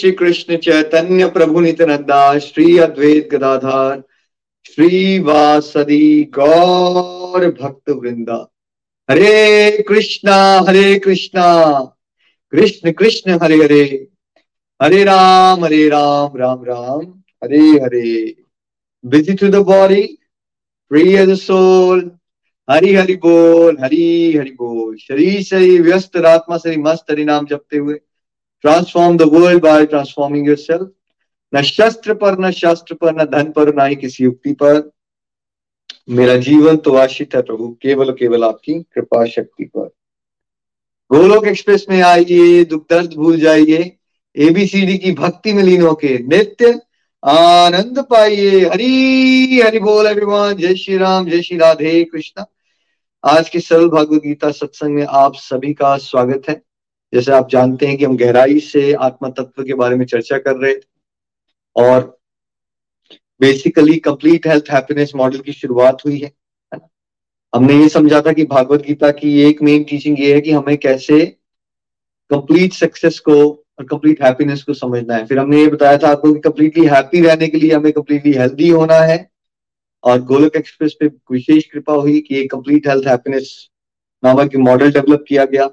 [0.00, 4.02] श्री कृष्ण चैतन्य प्रभु नित्यानंदा श्री अद्वैत गदाधार,
[4.66, 8.38] श्री वासदी गौर भक्त वृंदा।
[9.08, 10.36] हरे कृष्णा
[10.68, 11.48] हरे कृष्णा,
[12.52, 13.82] कृष्ण कृष्ण, हरे हरे
[14.80, 17.06] हरे राम हरे Ram Ram Ram,
[17.44, 18.36] Hare Hare.
[19.04, 20.02] Busy to the body
[20.90, 22.10] free as soul
[22.68, 27.76] Hari Hari बोल, हरि हरि बोल। शरीर से व्यस्त आत्मा से मस्त हरि नाम जपते
[27.76, 28.00] हुए।
[28.64, 30.90] Transform the world by transforming yourself
[31.52, 34.90] न शस्त्र पर न शास्त्र पर न धन पर ना ही किसी युक्ति पर
[36.10, 39.86] मेरा जीवन तो आश्रित है प्रभु केवल केवल आपकी कृपा शक्ति पर
[41.10, 43.80] गोलोक एक्सप्रेस में आइए दुख दर्द भूल जाइए
[44.36, 46.78] एबीसीडी की भक्ति में लीन होके नित्य
[47.22, 52.46] आनंद पाइए हरी हरि बोल एवरीवन जय श्री राम जय श्री राधे कृष्णा
[53.24, 56.60] आज की सरल भागवत गीता सत्संग में आप सभी का स्वागत है
[57.12, 60.56] जैसे आप जानते हैं कि हम गहराई से आत्मा तत्व के बारे में चर्चा कर
[60.56, 60.88] रहे थे
[61.76, 62.18] और
[63.40, 66.32] basically complete health happiness model की शुरुआत हुई है
[67.52, 70.76] हमने ये समझा था कि भागवत गीता की एक मेन टीचिंग ये है कि हमें
[70.78, 71.24] कैसे
[72.30, 73.34] कंप्लीट सक्सेस को
[73.78, 77.20] और कंप्लीट हैप्पीनेस को समझना है। फिर हमने ये बताया था आपको कि कंप्लीटली हैप्पी
[77.20, 79.18] रहने के लिए हमें कंप्लीटली हेल्दी होना है
[80.04, 83.70] और गोलक एक्सप्रेस पे विशेष कृपा हुई कि एक कंप्लीट हेल्थ हैप्पीनेस
[84.22, 85.68] नामक मॉडल डेवलप किया गया।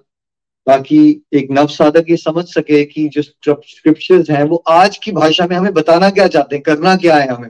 [0.68, 1.00] ताकि
[1.34, 5.56] एक नव साधक ये समझ सके कि जो स्क्रिप्चर्स हैं, वो आज की भाषा में
[5.56, 7.50] हमें बताना क्या चाहते हैं, करना क्या है हमें।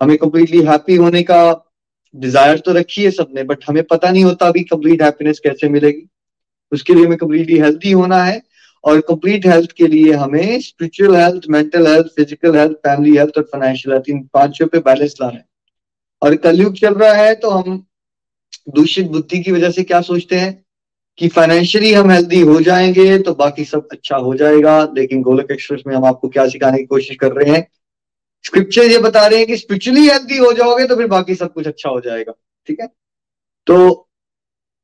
[0.00, 1.40] हमें कंप्लीटली हैप्पी होने का
[2.14, 6.06] डिज़ायर तो रखी है सबने बट हमें पता नहीं होता अभी कंप्लीट हैप्पीनेस कैसे मिलेगी।
[6.72, 8.42] उसके लिए हमें कंप्लीटली हेल्थी होना है,
[8.84, 13.42] और कंप्लीट हेल्थ के लिए हमें spiritual health mental health physical health family health और
[13.52, 15.44] फाइनेंशियल हेल्थ इन पाँचों पे बैलेंस लाना है।
[16.22, 17.84] और कलयुग चल रहा है तो हम
[18.74, 20.52] दूषित बुद्धि की वजह से क्या सोचते हैं?
[21.18, 25.82] कि फाइनेंशियली हम हेल्दी हो जाएँगे तो बाकी सब अच्छा हो जाएगा। लेकिन गोलक एक्सप्रेस
[25.86, 27.66] में हम आपको क्या सिखाने की कोशिश कर रहे हैं?
[28.44, 31.66] स्क्रिप्चर ये बता रहे हैं कि स्पिरिचुअली हेल्दी हो जाओगे तो फिर बाकी सब कुछ
[31.66, 32.32] अच्छा हो जाएगा।
[32.66, 32.88] ठीक है?
[33.66, 34.04] तो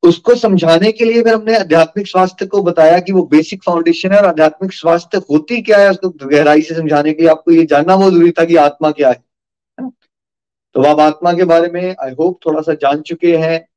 [0.03, 4.19] उसको समझाने के लिए फिर हमने आध्यात्मिक स्वास्थ्य को बताया कि वो बेसिक फाउंडेशन है
[4.19, 7.97] और आध्यात्मिक स्वास्थ्य होती क्या है, उसको गहराई से समझाने के लिए आपको ये जानना
[7.97, 9.23] बहुत ज़रूरी था कि आत्मा क्या है।
[10.75, 13.69] तो आप आत्मा के बारे में आई होप थोड़ा सा जान चुके हैं।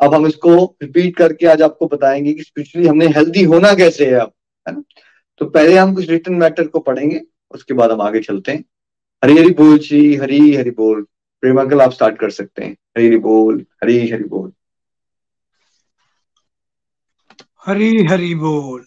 [0.00, 4.12] अब हम इसको रिपीट करके आज आपको बताएँगे कि स्पिरिचुअली हमने हेल्दी होना कैसे है
[4.12, 4.32] अब,
[4.68, 4.82] है ना?
[5.38, 8.64] तो पहले हम कुछ रिटर्न मैटर को पढ़ेंगे, उसके बाद हम आगे चलते हैं।
[9.24, 11.06] हरी हरी बोल जी हरी हरी बोल।
[11.40, 14.52] प्रेम अंकल आप स्टार्ट कर सकते हैं। हरी हरी बोल, हरी हरी बोल।
[17.66, 18.86] हरी हरी बोल।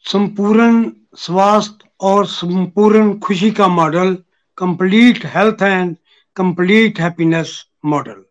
[0.00, 4.18] संपूर्ण स्वास्थ्य और संपूर्ण खुशी का model
[4.58, 5.96] complete health and
[6.36, 8.24] complete happiness model.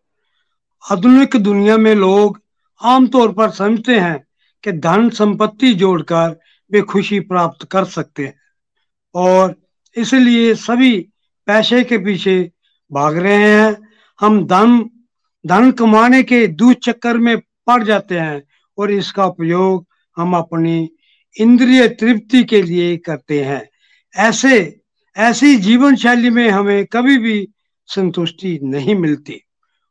[0.92, 2.42] आधुनिक दुनिया में लोग
[2.82, 4.26] आमतौर पर समझते हैं
[4.64, 6.40] कि धन संपत्ति जोड़कर
[6.72, 8.40] वे खुशी प्राप्त कर सकते हैं
[9.14, 9.56] और
[9.96, 11.08] इसलिए सभी
[11.46, 12.52] पैसे के पीछे
[12.92, 13.88] भाग रहे हैं।
[14.20, 14.90] हम धन
[15.46, 18.42] धन कमाने के दुष्चक्कर में पड़ जाते हैं
[18.78, 19.86] और इसका उपयोग
[20.16, 20.90] हम अपनी
[21.40, 23.70] इंद्रिय तृप्ति के लिए करते हैं।
[24.16, 24.80] ऐसे,
[25.16, 27.48] ऐसी जीवन शैली में हमें कभी भी
[27.86, 29.40] संतुष्टि नहीं मिलती।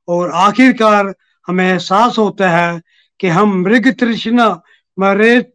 [0.08, 1.16] और आखिरकार
[1.48, 2.82] हमें एहसास होता है
[3.20, 4.62] कि हम मृग तृष्णा
[5.00, 5.54] मरेत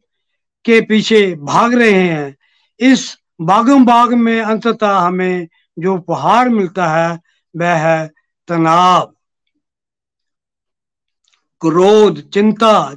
[0.64, 2.36] के पीछे भाग रहे हैं।
[2.80, 5.48] इस बागम बाग में अंततः हमें
[5.78, 7.20] जो उपहार मिलता है,
[7.56, 8.12] वह है
[8.48, 9.14] तनाव।
[11.60, 12.94] क्रोध, चिंता,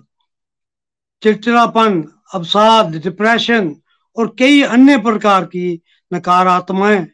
[1.23, 3.75] चिड़चिड़ापन, अवसाद डिप्रेशन
[4.17, 5.81] और कई अन्य प्रकार की
[6.13, 7.11] नकारात्मक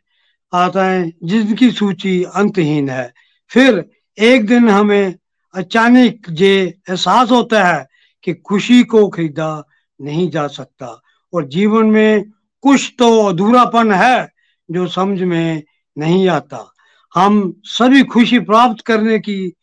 [0.54, 3.12] आताएँ जिनकी सूची अंतहीन है।
[3.52, 3.84] फिर
[4.18, 5.16] एक दिन हमें
[5.54, 6.56] अचानक ये
[6.90, 7.86] एहसास होता है
[8.24, 9.64] कि खुशी को खरीदा
[10.00, 10.88] नहीं जा सकता
[11.34, 12.24] और जीवन में
[12.64, 14.28] कुछ तो अधूरापन है
[14.70, 15.64] जो समझ में
[15.98, 16.66] नहीं आता।
[17.14, 19.54] हम सभी खुशी प्राप्त करने की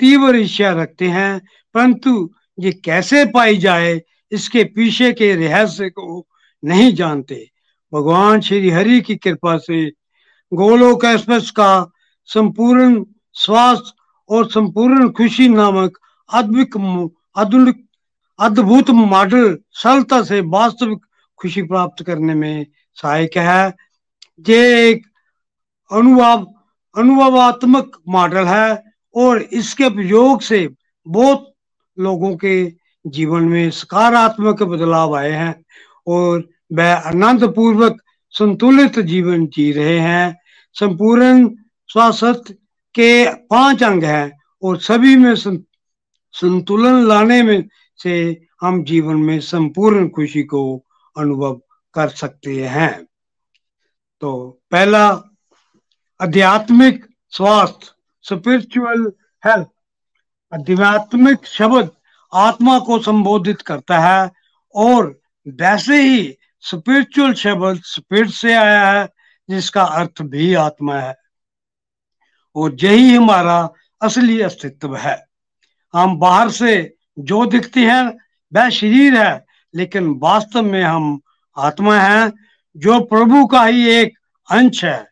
[0.00, 1.40] तीव्र इच्छा रखते हैं,
[1.74, 4.00] परंतु ये कैसे पाई जाए
[4.32, 6.26] इसके पीछे के रहस्य को
[6.62, 7.46] नहीं जानते।
[7.92, 9.84] भगवान श्री हरि की कृपा से
[10.52, 11.70] गोलोक एक्सप्रेस का
[12.28, 13.04] संपूर्ण
[13.36, 13.92] स्वास्थ्य
[14.28, 15.98] और संपूर्ण खुशी नामक
[16.30, 17.74] अद्भुत
[18.38, 20.98] अद्भुत मॉडल सरलता से वास्तविक
[21.38, 22.66] खुशी प्राप्त करने में
[22.98, 23.66] सहायक है।
[24.48, 25.02] ये एक
[25.90, 26.46] अनुभव,
[26.96, 28.82] अनुभवात्मक मॉडल है
[29.14, 30.68] और इसके प्रयोग से
[31.06, 31.52] बहुत
[31.98, 32.56] लोगों के
[33.06, 35.54] जीवन में सकारात्मक बदलाव आए हैं
[36.06, 38.00] और वह आनंद पूर्वक
[38.34, 40.40] संतुलित जीवन जी रहे हैं।
[40.74, 41.48] संपूर्ण
[41.88, 42.54] स्वास्थ्य
[42.94, 47.68] के पाँच अंग हैं और सभी में संतुलन लाने में
[48.02, 50.84] से हम जीवन में संपूर्ण खुशी को
[51.16, 51.60] अनुभव
[51.94, 53.06] कर सकते हैं।
[54.20, 55.08] तो पहला,
[56.20, 57.92] आध्यात्मिक स्वास्थ्य
[58.24, 59.12] स्पिरिचुअल
[59.46, 59.68] हेल्थ
[60.54, 61.90] आध्यात्मिक शब्द
[62.32, 64.30] आत्मा को संबोधित करता है
[64.74, 69.08] और वैसे ही स्पिरिचुअल शब्द स्पिरिट से आया है,
[69.50, 71.16] जिसका अर्थ भी आत्मा है।
[72.56, 73.70] और यही हमारा
[74.02, 75.26] असली अस्तित्व है।
[75.94, 78.18] हम बाहर से जो दिखते हैं,
[78.54, 81.20] वह शरीर है, लेकिन वास्तव में हम
[81.56, 82.32] आत्मा हैं,
[82.76, 84.18] जो प्रभु का ही एक
[84.50, 85.08] अंश है।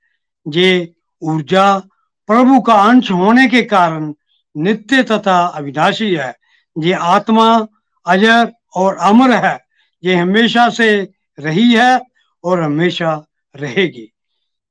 [0.49, 1.79] ये ऊर्जा
[2.27, 4.15] प्रभु का अंश होने के कारण
[4.57, 6.37] नित्य तथा अविनाशी है।
[6.79, 7.67] ये आत्मा
[8.07, 9.65] अजर और अमर है।
[10.05, 12.01] ये हमेशा से रही है
[12.45, 13.25] और हमेशा
[13.57, 14.13] रहेगी।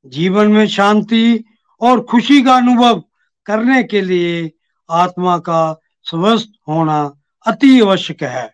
[0.05, 1.43] जीवन में शांति
[1.81, 3.03] और खुशी का अनुभव
[3.45, 4.51] करने के लिए
[4.89, 7.15] आत्मा का स्वस्थ होना
[7.47, 8.53] अति आवश्यक है।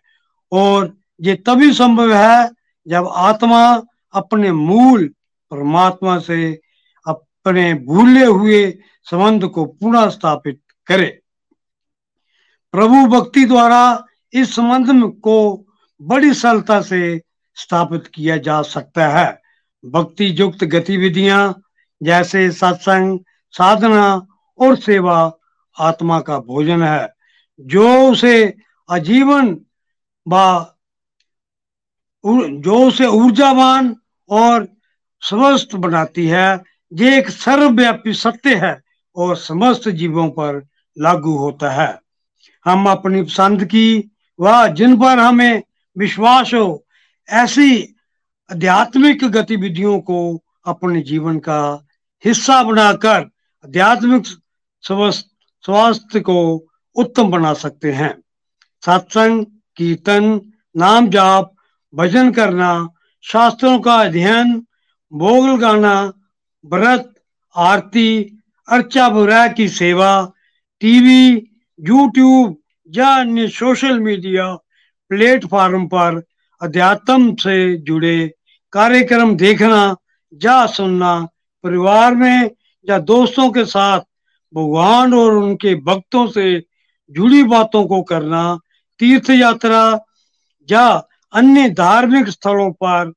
[0.52, 2.50] और ये तभी संभव है
[2.88, 3.82] जब आत्मा
[4.12, 5.06] अपने मूल
[5.50, 6.60] परमात्मा से
[7.06, 11.20] अपने भूले हुए संबंध को पुनः स्थापित करे।
[12.72, 15.66] प्रभु भक्ति द्वारा इस संबंध को
[16.02, 17.22] बड़ी सरलता से
[17.58, 19.40] स्थापित किया जा सकता है।
[19.84, 21.62] भक्ति युक्त गतिविधियाँ
[22.02, 23.18] जैसे सत्संग,
[23.54, 24.26] साधना
[24.58, 25.32] और सेवा
[25.76, 27.14] आत्मा का भोजन है,
[27.60, 28.54] जो उसे
[28.88, 29.56] आजीवन
[30.26, 30.66] व
[32.24, 33.94] जो उसे ऊर्जावान
[34.30, 34.68] और
[35.22, 36.62] स्वस्थ बनाती है,
[36.92, 38.80] ये एक सर्वव्यापी सत्य है
[39.16, 40.66] और समस्त जीवों पर
[40.96, 42.00] लागू होता है।
[42.64, 45.62] हम अपनी पसंद की व जिन पर हमें
[45.96, 46.84] विश्वास हो
[47.28, 47.96] ऐसी
[48.50, 51.86] आध्यात्मिक गतिविधियों को अपने जीवन का
[52.24, 53.18] हिस्सा बनाकर
[53.64, 54.26] आध्यात्मिक
[54.82, 56.38] स्वास्थ्य को
[56.96, 58.22] उत्तम बना सकते हैं।
[58.86, 59.44] सत्संग,
[59.76, 60.40] कीर्तन,
[60.76, 61.54] नाम जाप,
[61.94, 62.88] भजन करना,
[63.22, 64.66] शास्त्रों का अध्ययन
[65.12, 66.12] भोगल गाना
[66.64, 67.14] व्रत,
[67.56, 68.38] आरती,
[68.68, 70.32] अर्चा बुरा की सेवा,
[70.80, 72.56] टीवी, यूट्यूब
[72.90, 74.54] या अन्य सोशल मीडिया
[75.10, 76.22] प्लेटफॉर्म पर
[76.60, 78.34] अध्यात्म से जुड़े
[78.72, 79.96] कार्यक्रम देखना
[80.44, 81.28] या सुनना,
[81.64, 82.50] परिवार में
[82.88, 84.00] या दोस्तों के साथ
[84.54, 86.64] भगवान और उनके भक्तों से
[87.10, 88.58] जुड़ी बातों को करना
[88.98, 90.04] तीर्थ यात्रा
[90.70, 90.88] या
[91.32, 93.12] अन्य धार्मिक स्थलों पर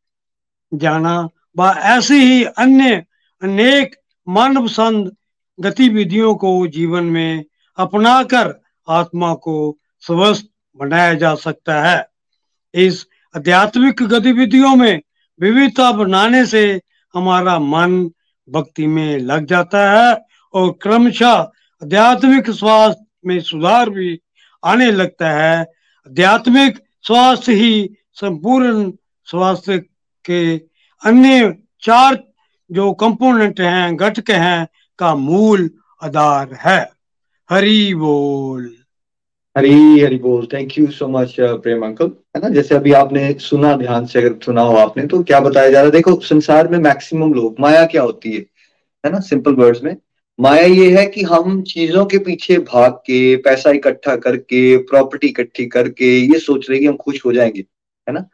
[0.74, 3.06] जाना व ऐसे ही अन्य
[3.42, 3.96] अनेक
[4.30, 5.15] मन पसंद
[5.60, 7.44] गतिविधियों को जीवन में
[7.77, 10.46] अपनाकर आत्मा को स्वस्थ
[10.77, 12.08] बनाया जा सकता है।
[12.74, 15.02] इस आध्यात्मिक गतिविधियों में
[15.40, 16.82] विविधता बनाने से
[17.14, 18.12] हमारा मन
[18.50, 21.32] भक्ति में लग जाता है और क्रमशः
[21.84, 24.20] आध्यात्मिक स्वास्थ्य में सुधार भी
[24.66, 25.60] आने लगता है।
[26.08, 28.92] आध्यात्मिक स्वास्थ्य ही संपूर्ण
[29.26, 29.80] स्वास्थ्य
[30.26, 30.58] के
[31.06, 32.24] अन्य चार
[32.72, 34.68] जो कंपोनेंट हैं, घटक हैं,
[35.00, 35.72] का मूल
[36.04, 36.92] आधार है।
[37.50, 38.76] हरी बोल।
[39.58, 42.05] हरी हरी बोल। Thank you so much Prem uncle.
[42.05, 42.50] है ना?
[42.50, 45.86] जैसे अभी आपने सुना ध्यान से, अगर सुना हो आपने तो क्या बताया जा रहा
[45.86, 45.91] है?
[45.91, 48.39] देखो, संसार में मैक्सिमम लोग माया क्या होती है?
[49.05, 49.20] है ना?
[49.20, 49.98] सिंपल वर्ड्स में।
[50.39, 55.65] माया ये है कि हम चीज़ों के पीछे भाग के, पैसा इकट्ठा करके प्रॉपर्टी इकट्ठी
[55.65, 57.65] करके, ये सोच रहे कि हम खुश हो जाएँगे।
[58.10, 58.25] है ना?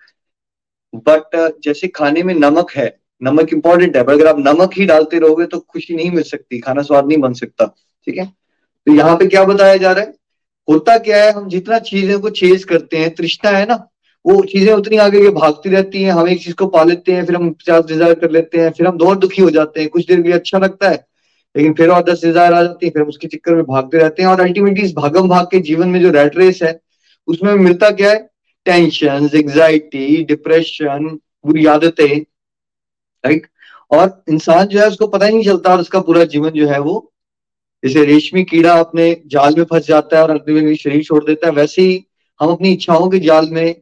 [0.95, 5.19] बट जैसे खाने में नमक है, नमक इंपॉर्टेंट है पर अगर आप नमक ही डालते
[5.19, 7.65] रहोगे तो खुशी नहीं मिल सकती, खाना स्वाद नहीं बन सकता।
[8.05, 8.25] ठीक है?
[8.85, 10.13] तो यहाँ पे क्या बताया जा रहा है?
[10.67, 13.75] होता क्या है, हम जितना चीज़ों को चेज करते हैं, तृष्णा है ना,
[14.25, 17.25] वो चीज़ें उतनी आगे के भागती रहती हैं, हम एक चीज़ को पा लेते हैं,
[17.25, 20.07] फिर हम पचास डिज़ायर कर लेते हैं, फिर हम दौड़ दुखी हो जाते हैं, कुछ
[20.07, 21.05] देर के लिए अच्छा लगता है,
[21.55, 24.23] लेकिन फिर और दस डिज़ायर आ जाती है, फिर हम उसके चक्कर में भागते रहते
[24.23, 26.79] हैं, और अल्टीमेटली इस भागम भाग के जीवन में जो रेड रेस है,
[27.27, 28.29] उसमें मिलता क्या है?
[28.65, 31.07] टेंशन एग्जाइटी डिप्रेशन
[31.45, 32.17] बुरी आदतें
[33.23, 33.47] राइट
[33.91, 36.79] और इंसान जो है, उसको पता ही नहीं चलता और उसका पूरा जीवन जो है
[36.79, 36.95] वो
[37.83, 41.47] जैसे रेशमी कीड़ा अपने जाल में फंस जाता है और अगले दिन शरीर छोड़ देता
[41.47, 42.03] है। वैसे ही
[42.39, 43.75] हम अपनी इच्छाओं के जाल में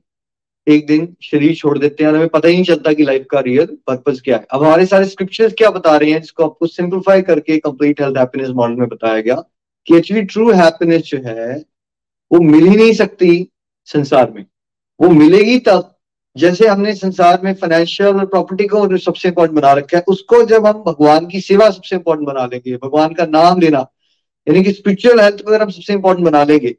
[0.67, 3.39] एक दिन शरीर छोड़ देते हैं और हमें पता ही नहीं चलता कि लाइफ का
[3.39, 7.21] रियल पर्पज क्या है। अब हमारे सारे स्क्रिप्चर्स क्या बता रहे हैं, जिसको आपको सिंप्लीफाई
[7.21, 9.35] करके कंप्लीट हेल्थ हैप्पीनेस मॉडल में बताया गया
[9.87, 11.63] कि एक्चुअली ट्रू हैप्पीनेस जो है,
[12.31, 13.51] वो मिल ही नहीं सकती
[13.87, 14.45] संसार में।
[14.99, 15.94] वो मिलेगी तब
[16.35, 20.65] जैसे हमने संसार में फाइनेंशियल और प्रॉपर्टी को सबसे इंपॉर्टेंट बना रखा है, उसको जब
[20.65, 23.85] हम भगवान की सेवा सबसे इंपॉर्टेंट बना लेंगे, भगवान का नाम लेना,
[24.47, 26.75] यानी कि स्पिरिचुअल हेल्थ को अगर हम सबसे इंपॉर्टेंट बना लेंगे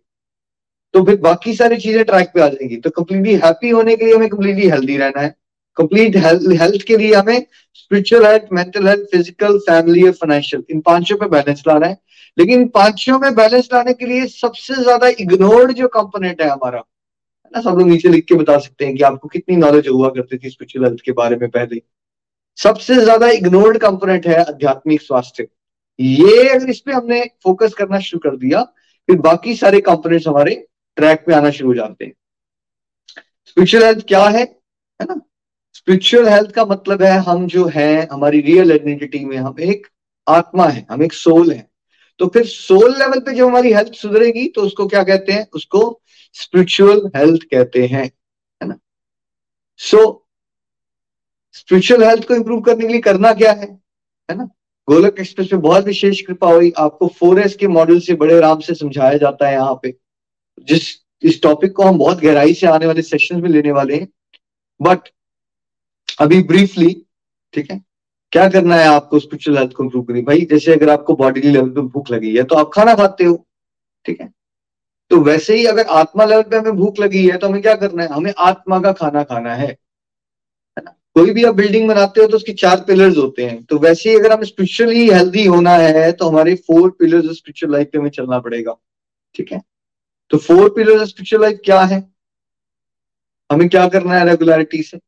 [0.95, 4.15] तो फिर बाकी सारी चीज़ें ट्रैक पे आ जाएँगी। तो कंप्लीटली हैप्पी होने के लिए
[4.15, 5.35] हमें कंप्लीटली हेल्दी रहना है।
[5.77, 7.45] कंप्लीट हेल्थ के लिए हमें
[7.75, 11.99] spiritual health mental health physical family और फाइनेंशियल इन पाँचों पे बैलेंस लाना है।
[12.37, 16.83] लेकिन पाँचों में बैलेंस लाने के लिए सबसे ज़्यादा इग्नोर्ड जो कंपोनेंट है हमारा
[17.55, 20.39] ना, सब लोग नीचे लिख के बता सकते हैं कि आपको कितनी नॉलेज हुआ करती
[20.39, 21.81] थी स्पिरिचुअल हेल्थ के बारे में पहले
[22.59, 25.47] सबसे ज़्यादा इग्नोर्ड कंपोनेंट है आध्यात्मिक स्वास्थ्य।
[25.99, 28.63] ये अगर इस पे हमने फोकस करना शुरू कर दिया,
[29.09, 30.55] फिर बाकी सारे कंपोनेंट्स हमारे
[30.97, 32.13] ट्रैक पे आना शुरू हो जाते हैं।
[33.47, 34.43] स्पिरिचुअल हेल्थ क्या है?
[34.43, 35.21] है ना?
[35.75, 39.87] स्पिरिचुअल हेल्थ का मतलब है हम जो है, हमारी रियल आइडेंटिटी में हम एक
[40.27, 41.69] आत्मा है, हम एक सोल है।
[42.19, 45.49] तो फिर सोल लेवल पे जब हमारी हेल्थ सुधरेगी तो उसको क्या कहते हैं?
[45.55, 46.01] उसको
[46.33, 48.05] स्पिरिचुअल हेल्थ कहते हैं,
[48.63, 48.79] है ना?
[49.77, 50.29] सो
[51.53, 53.73] स्पिरिचुअल हेल्थ को इंप्रूव करने के लिए करना क्या है?
[54.31, 54.45] है ना?
[54.89, 58.75] गोलक एक्सप्रेस में बहुत विशेष कृपा हुई। आपको फोर के मॉडल से बड़े आराम से
[58.75, 59.99] समझाया जाता है यहाँ पे।
[60.61, 64.09] जिस, इस टॉपिक को हम बहुत गहराई से आने वाले सेशन में लेने वाले हैं।
[64.83, 64.99] बट
[66.21, 67.07] अभी ब्रीफली
[67.53, 67.86] ठीक है?
[68.37, 71.69] क्या करना है आपको स्पिरिचुअल हेल्थ को इंप्रूव करनी भाई, जैसे अगर आपको बॉडी लेवल
[71.71, 73.47] पे भूख लगी है तो आप खाना खाते हो,
[74.05, 74.33] ठीक है?
[75.11, 78.03] तो वैसे ही अगर आत्मा लेवल पे हमें भूख लगी है तो हमें क्या करना
[78.03, 78.09] है?
[78.09, 79.77] हमें आत्मा का खाना खाना है
[81.17, 84.17] कोई भी आप बिल्डिंग बनाते हो तो उसके चार पिलर्स होते हैं। तो वैसे ही
[84.17, 88.39] अगर हम स्पिरिचुअली हेल्दी होना है तो हमारे फोर पिलर्स स्पिरिचुअल लाइफ पे हमें चलना
[88.39, 88.77] पड़ेगा,
[89.35, 89.63] ठीक है?
[90.31, 92.03] तो फोर पिलर्स स्पिरिचुअल लाइफ क्या है?
[93.51, 95.01] हमें क्या करना है रेगुलरिटी से?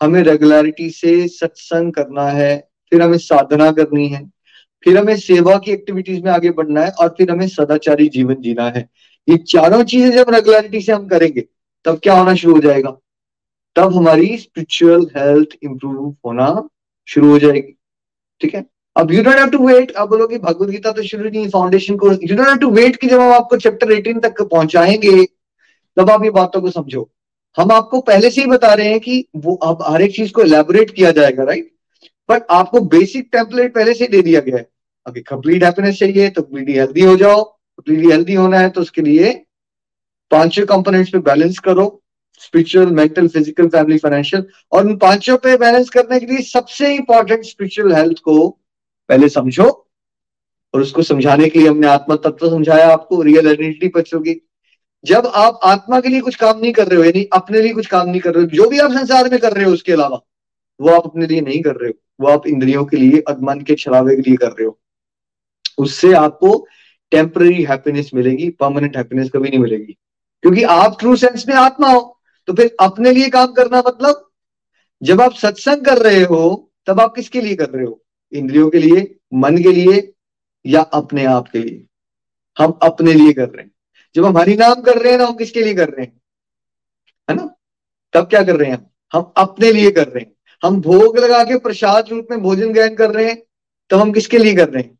[0.00, 4.24] हमें रेगुलरिटी से सत्संग करना है फिर हमें साधना करनी है,
[4.84, 8.68] फिर हमें सेवा की एक्टिविटीज़ में आगे बढ़ना है और फिर हमें सदाचारी जीवन जीना
[8.68, 8.88] है।
[9.28, 11.44] ये चारों चीज़ें जब रेगुलरिटी से हम करेंगे,
[11.84, 12.96] तब क्या होना शुरू हो जाएगा?
[13.76, 16.68] तब हमारी स्पिरिचुअल हेल्थ इंप्रूव होना
[17.08, 17.76] शुरू हो जाएगी।
[18.40, 18.64] ठीक है?
[18.96, 22.12] अब you don't have to wait आप बोलोगे, भगवत गीता तो शुरू नहीं फाउंडेशन को
[22.12, 25.24] you don't have to wait कि जब हम आपको चैप्टर 18 तक पहुंचाएँगे,
[25.96, 27.08] तब आप ये बातों को समझो।
[27.56, 30.42] हम आपको पहले से ही बता रहे हैं कि वो, अब हर एक चीज़ को
[30.42, 31.70] एलेबोरेट किया जाएगा राइट
[32.28, 34.68] बट आपको बेसिक टेम्पलेट पहले से दे दिया गया है।
[35.06, 39.02] अगर कंप्लीट हैप्पीनेस चाहिए तो कंप्लीटली हेल्दी हो जाओ। कंप्लीटली हेल्दी होना है तो उसके
[39.02, 39.32] लिए
[40.30, 41.84] पाँचों कंपोनेंट्स पे बैलेंस करो
[42.42, 47.44] spiritual mental physical family financial और उन पाँचों पे बैलेंस करने के लिए सबसे इंपॉर्टेंट
[47.44, 48.48] स्पिरिचुअल हेल्थ को
[49.08, 49.64] पहले समझो,
[50.74, 54.34] और उसको समझाने के लिए हमने आत्मा तत्व समझाया आपको रियल आइडेंटिटी पचोगी
[55.04, 57.86] जब आप आत्मा के लिए कुछ काम नहीं कर रहे हो, यानी अपने लिए कुछ
[57.86, 60.20] काम नहीं कर रहे हो, जो भी आप संसार में कर रहे हो, उसके अलावा,
[60.80, 63.74] वो आप अपने लिए नहीं कर रहे हो। वो आप इंद्रियों के लिए मन के
[63.74, 64.78] छलावे के लिए कर रहे हो।
[65.78, 66.66] उससे आपको
[67.10, 69.92] टेम्पररी हैप्पीनेस मिलेगी परमानेंट हैप्पीनेस कभी नहीं मिलेगी।
[70.42, 72.12] क्योंकि आप ट्रू सेंस में आत्मा हो
[72.46, 74.30] तो फिर अपने लिए काम करना मतलब
[75.02, 78.02] जब आप सत्संग कर रहे हो, तब आप किसके लिए कर रहे हो?
[78.32, 80.12] इंद्रियों के लिए, मन के लिए,
[80.66, 81.86] या अपने आप के लिए?
[82.58, 83.70] हम अपने लिए कर रहे हैं।
[84.14, 86.20] जब हम हरि नाम कर रहे हैं ना हम किसके लिए कर रहे हैं?
[87.30, 87.54] है ना?
[88.12, 90.35] तब क्या कर रहे हैं हम अपने लिए कर रहे हैं।
[90.66, 93.42] हम भोग लगा के प्रसाद रूप में भोजन ग्रहण कर रहे हैं
[93.90, 94.98] तब हम किसके लिए कर रहे हैं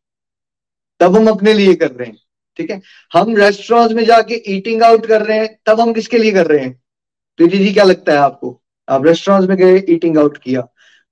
[0.99, 2.17] तब हम अपने लिए कर रहे हैं
[2.59, 2.81] ठीक है
[3.11, 6.63] हम रेस्टोरेंट में जाके ईटिंग आउट कर रहे हैं तब हम किसके लिए कर रहे
[6.63, 6.71] हैं
[7.39, 10.61] प्रीति जी क्या लगता है आपको आप रेस्टोरेंट में गए ईटिंग आउट किया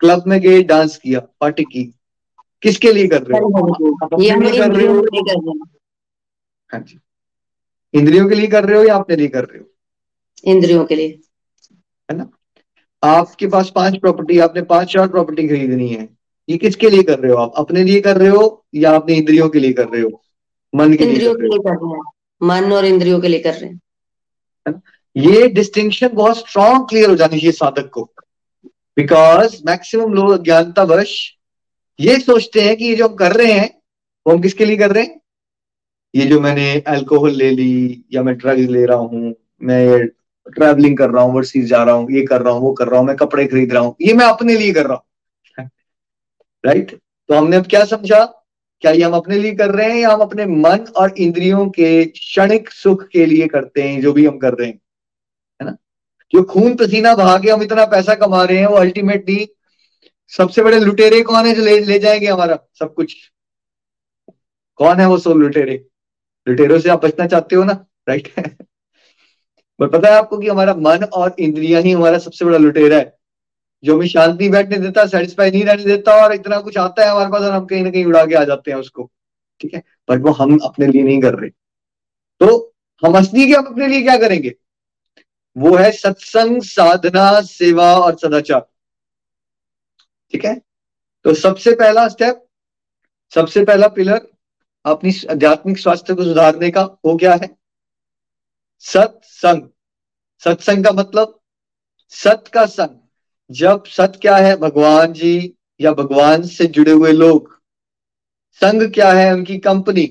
[0.02, 1.84] क्लब में गए डांस किया पार्टी की
[2.64, 5.56] किसके लिए कर रहे हो ये लिए कर रहे हो हैं
[6.70, 7.00] हाँ जी
[7.94, 11.20] इंद्रियों के लिए कर रहे हो या अपने लिए कर रहे हो इंद्रियों के लिए
[12.10, 12.30] है ना
[13.06, 16.10] आपके पास पाँच प्रॉपर्टी आपने पाँच चार प्रॉपर्टी खरीदनी है।
[16.50, 17.54] ये किसके लिए कर रहे हो आप?
[17.56, 20.22] अपने लिए कर रहे हो या अपने इंद्रियों के लिए कर रहे हो?
[20.76, 22.02] मन के लिए कर रहे हैं।
[22.44, 23.80] मन और इंद्रियों के लिए कर रहे हैं।
[25.18, 28.12] ये डिस्टिंक्शन बहुत स्ट्रॉन्ग क्लियर हो जानी चाहिए साधक को।
[28.98, 31.36] बिकॉज़ मैक्सिमम लोग अज्ञानतावश
[32.00, 33.82] ये सोचते हैं कि ये जो हम कर रहे हैं
[34.28, 35.22] वो हम किसके लिए कर रहे हैं?
[36.16, 40.08] ये जो मैंने अल्कोहल ले ली या मैं ड्रग्स ले रहा हूँ मैं
[40.48, 43.00] ट्रैवलिंग कर रहा हूँ ओवरसीज जा रहा हूँ ये कर रहा हूँ वो कर रहा
[43.00, 45.04] हूँ मैं कपड़े खरीद रहा हूँ ये मैं अपने लिए कर रहा हूँ।
[46.66, 46.92] राइट
[47.30, 48.26] तो हमने अब क्या समझा?
[48.82, 52.06] क्या ये हम अपने लिए कर रहे हैं या हम अपने मन और इंद्रियों के
[52.06, 54.80] क्षणिक सुख के लिए करते हैं जो भी हम कर रहे हैं?
[55.62, 55.76] है ना?
[56.32, 59.48] जो खून पसीना बहा के हम इतना पैसा कमा रहे हैं वो अल्टीमेटली
[60.28, 62.60] सबसे बड़े लुटेरे कौन है जो ले, ले जाएँगे हमारा?
[62.80, 63.32] सब कुछ।
[64.76, 65.86] कौन है वो सब लुटेरे?
[66.48, 67.86] लुटेरों से आप बचना चाहते हो ना?
[68.10, 68.34] राइट
[69.80, 73.18] पर पता है आपको कि हमारा मन और इंद्रिया ही हमारा सबसे बड़ा लुटेरा है।
[73.84, 77.30] जो हमें शांति बैठने देता सेटिस्फाई नहीं रहने देता और इतना कुछ आता है हमारे
[77.32, 79.10] पास और हम कहीं ना कहीं उड़ा के आ जाते हैं उसको,
[79.60, 79.82] ठीक है?
[80.10, 81.50] बट वो हम अपने लिए नहीं कर रहे।
[82.42, 84.54] तो हम असली के हम अपने लिए क्या करेंगे?
[85.56, 88.66] वो है सत्संग, साधना, सेवा और सदाचार,
[90.34, 90.56] ठीक है?
[91.26, 92.42] तो सबसे पहला स्टेप
[93.34, 94.22] सबसे पहला पिलर
[94.86, 97.48] अपनी आध्यात्मिक स्वास्थ्य को सुधारने का, वो क्या है?
[98.86, 99.62] सत्संग
[100.44, 101.40] सत्संग का मतलब
[102.12, 102.98] सत का संग।
[103.50, 104.56] जब सत क्या है?
[104.56, 107.50] भगवान जी या भगवान से जुड़े हुए लोग।
[108.62, 109.34] संघ क्या है?
[109.34, 110.06] उनकी कंपनी।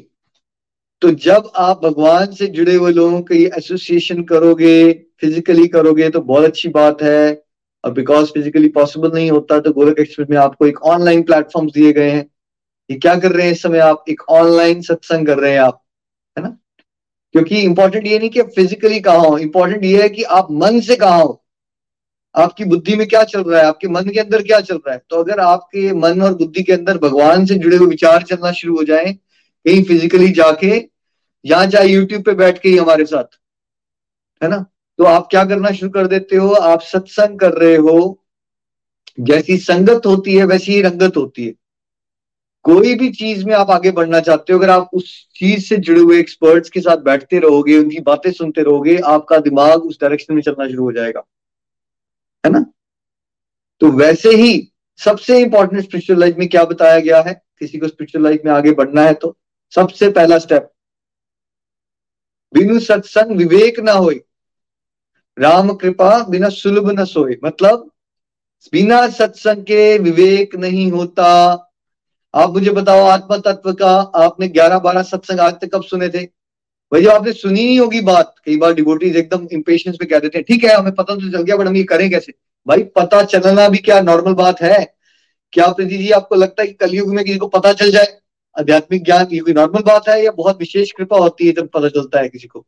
[1.03, 6.45] तो जब आप भगवान से जुड़े हुए लोगों की एसोसिएशन करोगे फिजिकली करोगे तो बहुत
[6.45, 7.43] अच्छी बात है।
[7.85, 11.93] और बिकॉज़ फिजिकली पॉसिबल नहीं होता तो गोलक एक्सप्रेस में आपको एक ऑनलाइन प्लेटफॉर्म दिए
[11.93, 12.27] गए हैं।
[12.91, 14.05] ये क्या कर रहे हैं इस समय आप?
[14.09, 15.83] एक ऑनलाइन सत्संग कर रहे हैं आप,
[16.39, 16.57] है ना?
[17.35, 20.81] क्योंकि इंपॉर्टेंट ये नहीं कि आप फिजिकली कहा हो इंपॉर्टेंट ये है कि आप मन
[20.81, 21.45] से कहा हो।
[22.37, 25.03] आपकी बुद्धि में क्या चल रहा है, आपके मन के अंदर क्या चल रहा है?
[25.11, 28.77] तो अगर आपके मन और बुद्धि के अंदर भगवान से जुड़े हुए विचार चलना शुरू
[28.77, 29.13] हो जाए,
[29.67, 30.89] कहीं फिजिकली जाके,
[31.47, 33.39] या चाहे यूट्यूब पे बैठ के ही हमारे साथ,
[34.43, 34.67] है ना?
[34.99, 36.53] तो आप क्या करना शुरू कर देते हो?
[36.53, 38.25] आप सत्संग कर रहे हो।
[39.21, 41.55] जैसी संगत होती है, वैसी ही रंगत होती है।
[42.65, 46.01] कोई भी चीज़ में आप आगे बढ़ना चाहते हो, अगर आप उस चीज़ से जुड़े
[46.01, 50.43] हुए एक्सपर्ट्स के साथ बैठते रहोगे, उनकी बातें सुनते रहोगे, आपका दिमाग उस डायरेक्शन में
[50.43, 51.23] चलना शुरू हो जाएगा।
[52.47, 52.65] है ना?
[53.81, 57.43] तो वैसे ही सबसे इंपॉर्टेंट स्पिरिचुअल लाइफ में क्या बताया गया है?
[57.59, 59.37] किसी को स्पिरिचुअल लाइफ में आगे बढ़ना है तो
[59.75, 60.71] सबसे पहला स्टेप
[62.55, 64.11] बिनु सत्संग विवेक ना हो
[65.39, 67.91] राम कृपा बिना सुलभ न सोए। मतलब
[68.73, 71.31] बिना सत्संग के विवेक नहीं होता।
[72.35, 76.25] आप मुझे बताओ, आत्मा तत्व का आपने ग्यारह बारह सत्संग आज तक कब सुने थे?
[76.93, 80.39] भाई जब आपने सुनी नहीं होगी बात। कई बार डिवोटीज एकदम इम्पेशंस पे कह देते
[80.39, 82.35] हैं, ठीक है, हमें पता तो चल गया बट हम ये करें कैसे?
[82.67, 84.95] भाई, पता चलना भी क्या नॉर्मल बात है?
[85.53, 88.19] क्या प्रीति जी, आपको लगता है कि कलयुग में किसी को पता चल जाए?
[88.59, 91.89] आध्यात्मिक ज्ञान ये कोई नॉर्मल बात है या बहुत विशेष कृपा होती है जब पता
[91.89, 92.67] चलता है किसी को?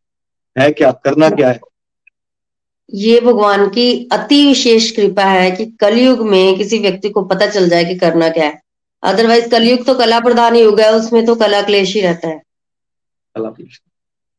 [0.59, 0.93] है क्या?
[0.93, 1.61] करना क्या है?
[2.95, 7.69] ये भगवान की अति विशेष कृपा है कि कलयुग में किसी व्यक्ति को पता चल
[7.69, 8.66] जाए कि करना क्या है।
[9.03, 12.43] अदरवाइज़ कलयुग तो कला प्रधान है उसमें तो कला क्लेश ही रहता है।
[13.37, 13.81] कला क्लेश।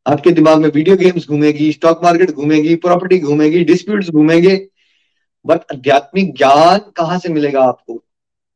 [0.06, 4.56] आपके दिमाग में वीडियो गेम्स घूमेगी स्टॉक मार्केट घूमेगी प्रॉपर्टी घूमेगी डिस्प्यूट्स घूमेंगे
[5.46, 8.04] बट आध्यात्मिक ज्ञान कहाँ से मिलेगा आपको?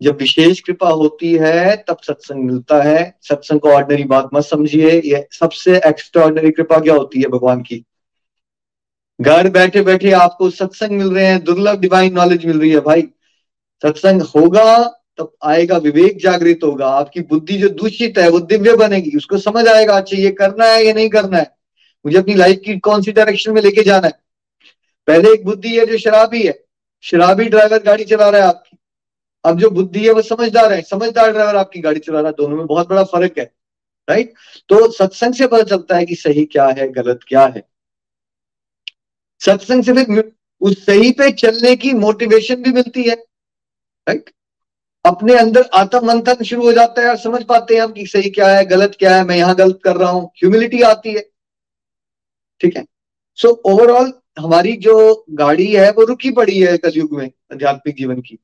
[0.01, 4.89] जब विशेष कृपा होती है, तब सत्संग मिलता है। सत्संग को ऑर्डनरी बात मत समझिए।
[5.05, 7.83] ये सबसे एक्स्ट्रा ऑर्डनरी कृपा क्या होती है भगवान की?
[9.21, 13.01] घर बैठे बैठे आपको सत्संग मिल रहे हैं, दुर्लभ डिवाइन नॉलेज मिल रही है भाई।
[13.83, 19.15] सत्संग होगा तब आएगा विवेक जागृत होगा, आपकी बुद्धि जो दूषित है वो दिव्य बनेगी,
[19.17, 21.55] उसको समझ आएगा अच्छा ये करना है, या नहीं करना है।
[22.05, 24.13] मुझे अपनी लाइफ की कौन सी डायरेक्शन में लेके जाना है?
[25.07, 26.59] पहले एक बुद्धि है जो शराबी है।
[27.03, 28.77] शराबी ड्राइवर गाड़ी चला रहा है आपकी।
[29.45, 32.57] अब जो बुद्धि है वो समझदार है, समझदार ड्राइवर आपकी गाड़ी चला रहा है। दोनों
[32.57, 33.51] में बहुत बड़ा फ़र्क है
[34.07, 34.33] राइट
[34.69, 37.63] तो सत्संग से पता चलता है कि सही क्या है, गलत क्या है।
[39.41, 44.29] सत्संग से फिर उस सही पे चलने की मोटिवेशन भी मिलती है राइट
[45.05, 48.29] अपने अंदर आत्म मंथन शुरू हो जाता है और समझ पाते हैं हम कि सही
[48.29, 51.21] क्या है गलत क्या है मैं यहाँ गलत कर रहा हूँ। ह्यूमिलिटी आती है।
[52.61, 52.85] ठीक है?
[53.37, 58.21] सो so, ओवरऑल हमारी जो गाड़ी है वो रुकी पड़ी है कलयुग में आध्यात्मिक जीवन
[58.21, 58.37] की।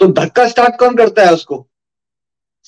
[0.00, 1.66] तो धक्का स्टार्ट कौन करता है उसको?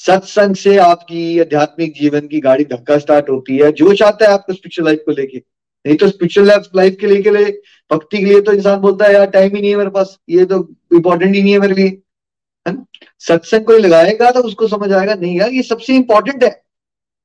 [0.00, 4.52] सत्संग से आपकी आध्यात्मिक जीवन की गाड़ी धक्का स्टार्ट होती है। जो चाहता है आपको
[4.52, 5.38] स्पिरिचुअल लाइफ को लेके।
[5.84, 7.50] नहीं तो स्पिरिचुअल लाइफ के लिए के लिए
[7.90, 10.44] भक्ति के लिए तो इंसान बोलता है यार टाइम ही नहीं है मेरे पास। ये
[10.44, 10.58] तो
[10.94, 12.02] इंपॉर्टेंट ही नहीं है मेरे लिए।
[12.66, 16.50] सत्संग कोई लगाएगा तो उसको समझ आएगा, नहीं यार, ये सबसे इंपॉर्टेंट है।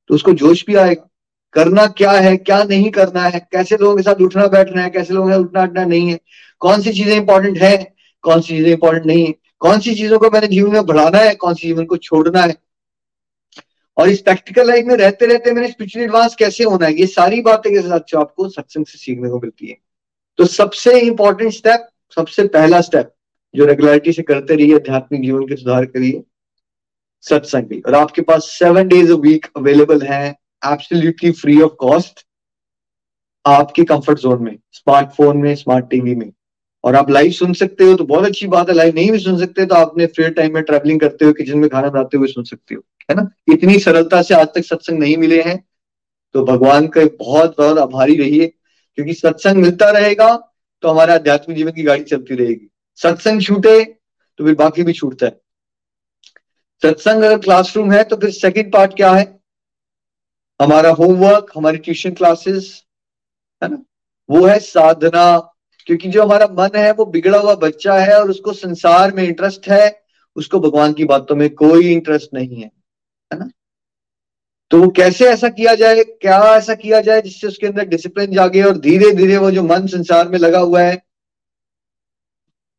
[0.09, 1.07] तो उसको जोश भी आएगा।
[1.53, 5.13] करना क्या है, क्या नहीं करना है, कैसे लोगों के साथ उठना बैठना है, कैसे
[5.13, 6.19] लोगों के साथ उठना उठना नहीं है,
[6.61, 7.75] कौन सी चीज़ें इंपॉर्टेंट है,
[8.23, 11.35] कौन सी चीज़ें इंपॉर्टेंट नहीं है, कौन सी चीज़ों को मैंने जीवन में बढ़ाना है,
[11.35, 12.55] कौन सी जीवन को छोड़ना है।
[13.97, 17.41] और इस प्रैक्टिकल लाइफ में रहते रहते मैंने स्पिरिचुअल एडवांस कैसे होना है, ये सारी
[17.41, 19.77] बातें के साथ आपको सत्संग से सीखने को मिलती है।
[20.39, 23.13] तो सबसे इंपॉर्टेंट स्टेप सबसे पहला स्टेप
[23.53, 26.23] जो रेगुलरिटी से करते रहिए, आध्यात्मिक जीवन के सुधार करिए,
[27.25, 30.27] सत्संग भी। और आपके पास seven days a week available है
[30.63, 32.25] एब्सोल्युटली फ्री ऑफ़ कॉस्ट
[33.45, 36.31] आपके कंफर्ट जोन में स्मार्टफ़ोन में स्मार्ट टीवी में।
[36.83, 39.37] और आप लाइव सुन सकते हो तो बहुत अच्छी बात है लाइव नहीं भी सुन
[39.39, 42.43] सकते तो आपने फ्री टाइम में ट्रैवलिंग करते हो किचन में खाना बनाते हुए सुन
[42.43, 43.27] सकते हो, है ना?
[43.53, 45.57] इतनी सरलता से आज तक सत्संग नहीं मिले हैं
[46.35, 48.47] तो भगवान का बहुत बहुत आभारी रहिए,
[48.97, 50.35] क्योंकि सत्संग मिलता रहेगा
[50.83, 55.25] तो हमारे आध्यात्मिक जीवन की गाड़ी चलती रहेगी। सत्संग छूटे तो फिर बाकी भी छूटता
[55.25, 55.39] है।
[56.83, 59.25] सत्संग अगर क्लासरूम है तो फिर सेकंड पार्ट क्या है?
[60.59, 62.83] हमारा होमवर्क हमारी ट्यूशन क्लासेस
[63.61, 63.83] है ना?
[64.29, 65.37] वो है साधना,
[65.87, 69.67] क्योंकि जो हमारा मन है, वो बिगड़ा हुआ बच्चा है और उसको संसार में इंटरेस्ट
[69.69, 70.01] है,
[70.35, 72.71] उसको भगवान की बातों में कोई इंटरेस्ट नहीं है
[73.31, 73.49] है ना?
[74.71, 78.61] तो वो कैसे ऐसा किया जाए, क्या ऐसा किया जाए जिससे उसके अंदर डिसिप्लिन जागे
[78.63, 80.95] और धीरे धीरे वो जो मन संसार में लगा हुआ है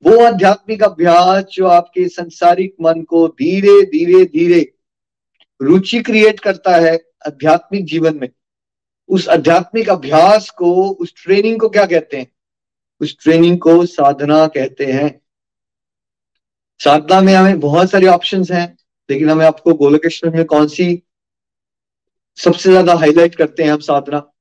[0.04, 4.72] वो आध्यात्मिक अभ्यास जो आपके संसारिक मन को धीरे धीरे धीरे
[5.62, 6.94] रुचि क्रिएट करता है
[7.26, 8.28] आध्यात्मिक जीवन में,
[9.08, 12.26] उस आध्यात्मिक अभ्यास को, उस ट्रेनिंग को क्या कहते हैं?
[13.00, 15.20] उस ट्रेनिंग को साधना कहते हैं।
[16.80, 18.78] साधना में हमें बहुत सारे ऑप्शंस हैं,
[19.10, 21.02] लेकिन हमें आपको गोलकृष्ण में कौन सी
[22.36, 24.31] सबसे ज़्यादा हाईलाइट करते हैं हम साधना?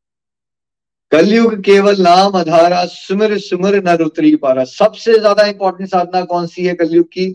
[1.11, 6.65] कलयुग केवल नाम, आधारा, सुमर सुमर नर उतरी पारा। सबसे ज़्यादा इंपॉर्टेंट साधना कौन सी
[6.65, 7.25] है कलयुग की?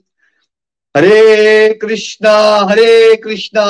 [0.95, 2.35] हरे कृष्णा
[2.71, 3.67] हरे कृष्णा।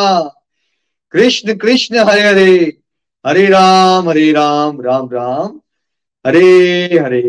[1.14, 2.78] कृष्ण कृष्ण, हरे हरे।
[3.24, 5.60] हरे राम हरे राम राम राम।
[6.24, 7.22] हरे हरे।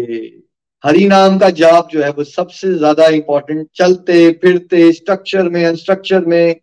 [0.83, 6.25] हरि नाम का जाप जो है वो सबसे ज़्यादा इंपॉर्टेंट चलते, फिरते स्ट्रक्चर में अनस्ट्रक्चर
[6.25, 6.55] में।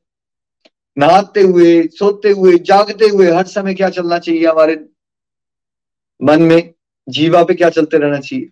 [0.97, 4.75] नहाते हुए, सोते हुए, जागते हुए हर समय क्या चलना चाहिए हमारे
[6.21, 6.73] मन में
[7.09, 8.49] जीवा पे क्या चलते रहना चाहिए?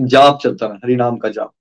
[0.00, 1.52] जाप चलता रहा हरि नाम का जाप,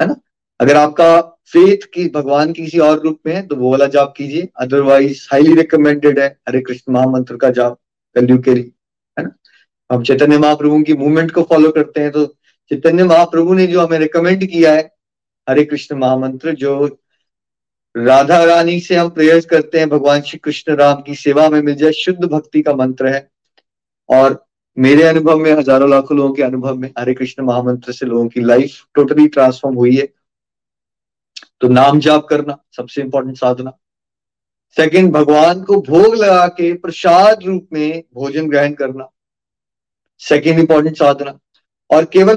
[0.00, 0.16] है ना?
[0.60, 4.14] अगर आपका फेथ की, भगवान की किसी और रूप में है तो वो वाला जाप
[4.16, 7.78] कीजिए। अदरवाइज़ हाईली रिकमेंडेड है, हरे कृष्ण महामंत्र का जाप,
[8.16, 8.70] कलयुग के लिए,
[9.16, 9.30] है ना?
[9.90, 12.26] हम चैतन्य महाप्रभु की मूवमेंट को फॉलो करते हैं तो
[12.70, 14.90] चैतन्य महाप्रभु ने जो हमें रिकमेंड किया है,
[15.46, 16.98] हरे कृष्ण महामंत्र, जो
[17.94, 21.74] राधा रानी से हम प्रेयर्स करते हैं, भगवान श्री कृष्ण राम की सेवा में मिल
[21.74, 23.28] जाए, शुद्ध भक्ति का मंत्र है
[24.08, 24.44] और
[24.76, 28.40] मेरे अनुभव में, हज़ारों लाखों लोगों के अनुभव में, हरे कृष्ण महामंत्र से लोगों की
[28.40, 30.06] लाइफ टोटली ट्रांसफॉर्म हुई है।
[31.60, 33.70] तो नाम जाप करना सबसे इंपॉर्टेंट साधना।
[34.76, 39.08] सेकंड भगवान को भोग लगा के प्रसाद रूप में भोजन ग्रहण करना
[40.20, 41.38] सेकंड इंपॉर्टेंट साधना।
[41.90, 42.34] और केवल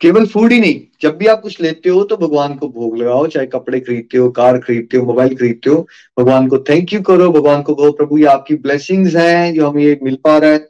[0.00, 3.26] केवल फ़ूड ही नहीं, जब भी आप कुछ लेते हो तो भगवान को भोग लगाओ,
[3.26, 7.30] चाहे कपड़े खरीदते हो, कार खरीदते हो मोबाइल खरीदते हो, भगवान को थैंक यू करो,
[7.32, 10.68] भगवान को कहो, प्रभु, ये आपकी ब्लेसिंग्स हैं, जो हमें ये मिल पा रहा है।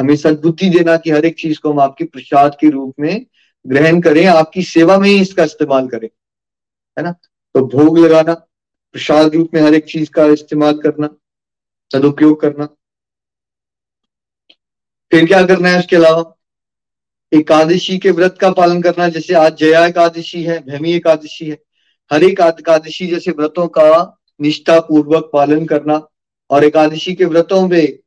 [0.00, 3.26] हमें सदबुद्धि देना कि हर एक चीज़ को हम आपकी प्रसाद के रूप में
[3.66, 6.08] ग्रहण करें, आपकी सेवा में ही इसका इस्तेमाल करें,
[6.98, 7.12] है ना?
[7.54, 8.34] तो भोग लगाना,
[8.92, 11.08] प्रसाद रूप में हर एक चीज़ का इस्तेमाल करना,
[11.92, 12.68] सदुपयोग करना।
[15.12, 16.36] फिर क्या करना है उसके अलावा?
[17.32, 21.58] एकादशी के व्रत का पालन करना, जैसे आज जया एकादशी है, भैमी एकादशी है,
[22.10, 26.00] हर एक एकादशी जैसे व्रतों का निष्ठा पूर्वक पालन करना
[26.50, 27.98] और एकादशी के व्रतों में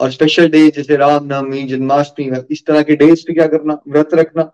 [0.00, 4.50] और स्पेशल डे जैसे रामनवमी जन्माष्टमी, इस तरह के डेज़ पे क्या करना, व्रत रखना।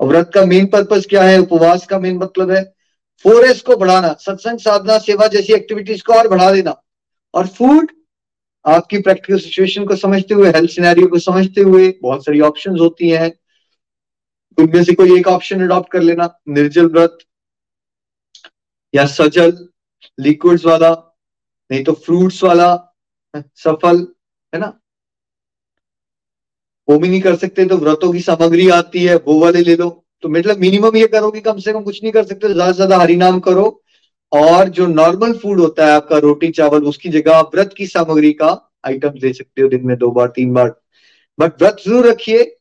[0.00, 2.62] और व्रत का मेन पर्पज क्या है, उपवास का मेन मतलब है
[3.24, 6.82] फोरेस्ट को बढ़ाना, सत्संग, साधना, सेवा जैसी एक्टिविटीज़ को और बढ़ा देना।
[7.34, 7.90] और फ़ूड
[8.68, 13.08] आपकी प्रैक्टिकल सिचुएशन को समझते हुए हेल्थ सिनेरियो को समझते हुए बहुत सारी ऑप्शन होती
[13.10, 13.32] हैं।
[14.58, 17.18] उनमें से कोई एक ऑप्शन अडॉप्ट कर लेना, निर्जल व्रत
[18.94, 19.56] या सजल
[20.18, 20.90] लिक्विड्स वाला,
[21.70, 22.74] नहीं तो फ्रूट्स वाला,
[23.34, 24.06] सफल,
[24.52, 24.72] है ना?
[26.88, 29.88] वो भी नहीं कर सकते तो व्रतों की सामग्री आती है, वो वाले ले लो।
[30.22, 32.76] तो मतलब मिनिमम ये करो कि कम से कम कुछ नहीं कर सकते ज़्यादा से
[32.76, 33.64] ज़्यादा हरिनाम करो
[34.32, 38.32] और जो नॉर्मल फ़ूड होता है आपका रोटी, चावल, उसकी जगह आप व्रत की सामग्री
[38.34, 38.50] का
[38.86, 40.74] आइटम दे सकते हो दिन में दो बार, तीन बार।
[41.38, 42.54] बट व्रत ज़रूर रखिए।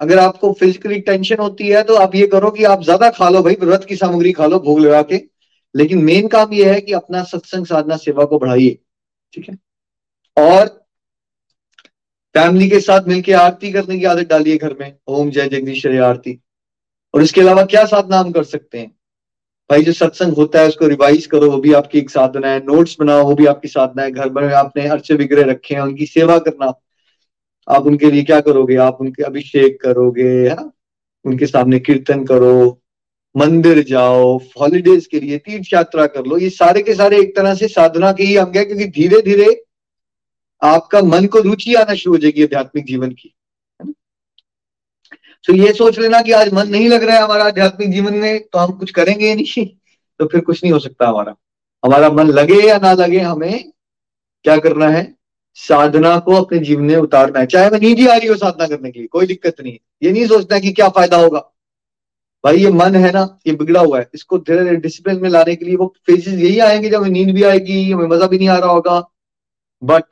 [0.00, 3.42] अगर आपको फिजिकली टेंशन होती है तो आप ये करो कि आप ज़्यादा खा लो
[3.42, 5.20] भाई, व्रत की सामग्री खा लो भोग लगा के।
[5.74, 8.78] लेकिन मेन काम यह है कि अपना सत्संग साधना, सेवा को बढ़ाइए,
[9.32, 9.56] ठीक है?
[10.36, 10.66] और
[12.34, 16.38] फैमिली के साथ मिलकर आरती करने की आदत डालिए घर में। ओम जय जगदीश आरती।
[17.14, 18.90] और इसके अलावा क्या साधना हम कर सकते हैं?
[19.70, 22.96] भाई, जो सत्संग होता है, उसको रिवाइज करो, वो भी आपकी एक साधना है। नोट्स
[23.00, 26.38] बनाओ, वो भी आपकी साधना है। घर में आपने अर्चे विग्रह रखे हैं, उनकी सेवा
[26.38, 26.72] करना।
[27.68, 28.76] आप उनके लिए क्या करोगे?
[28.76, 30.56] आप उनके अभिषेक करोगे, है
[31.24, 32.82] उनके सामने कीर्तन करो,
[33.36, 37.54] मंदिर जाओ हॉलीडेज के लिए तीर्थ यात्रा कर लो। ये सारे के सारे एक तरह
[37.54, 39.64] से साधना के ही अंग है, क्योंकि धीरे धीरे
[40.62, 43.35] आपका मन को रुचि आना शुरू हो जाएगी आध्यात्मिक जीवन की।
[45.48, 48.40] तो ये सोच लेना कि आज मन नहीं लग रहा है हमारा आध्यात्मिक जीवन में
[48.42, 49.66] तो हम कुछ करेंगे नहीं
[50.20, 51.34] तो फिर कुछ नहीं हो सकता हमारा।
[51.82, 53.70] हमारा मन लगे या ना लगे हमें,
[54.44, 55.14] क्या करना है?
[55.54, 58.90] साधना को अपने जीवन में उतारना है। चाहे मैं नींद आ रही हो साधना करने
[58.90, 61.38] के लिए, कोई दिक्कत नहीं ये नहीं सोचना कि क्या फ़ायदा होगा।
[62.44, 65.56] भाई, ये मन है ना, ये बिगड़ा हुआ है। इसको धीरे धीरे डिसिप्लिन में लाने
[65.56, 68.48] के लिए वो फेजेस यही आएँगे जब हमें नींद भी आएगी, हमें मज़ा भी नहीं
[68.48, 69.00] आ रहा होगा।
[69.82, 70.04] बट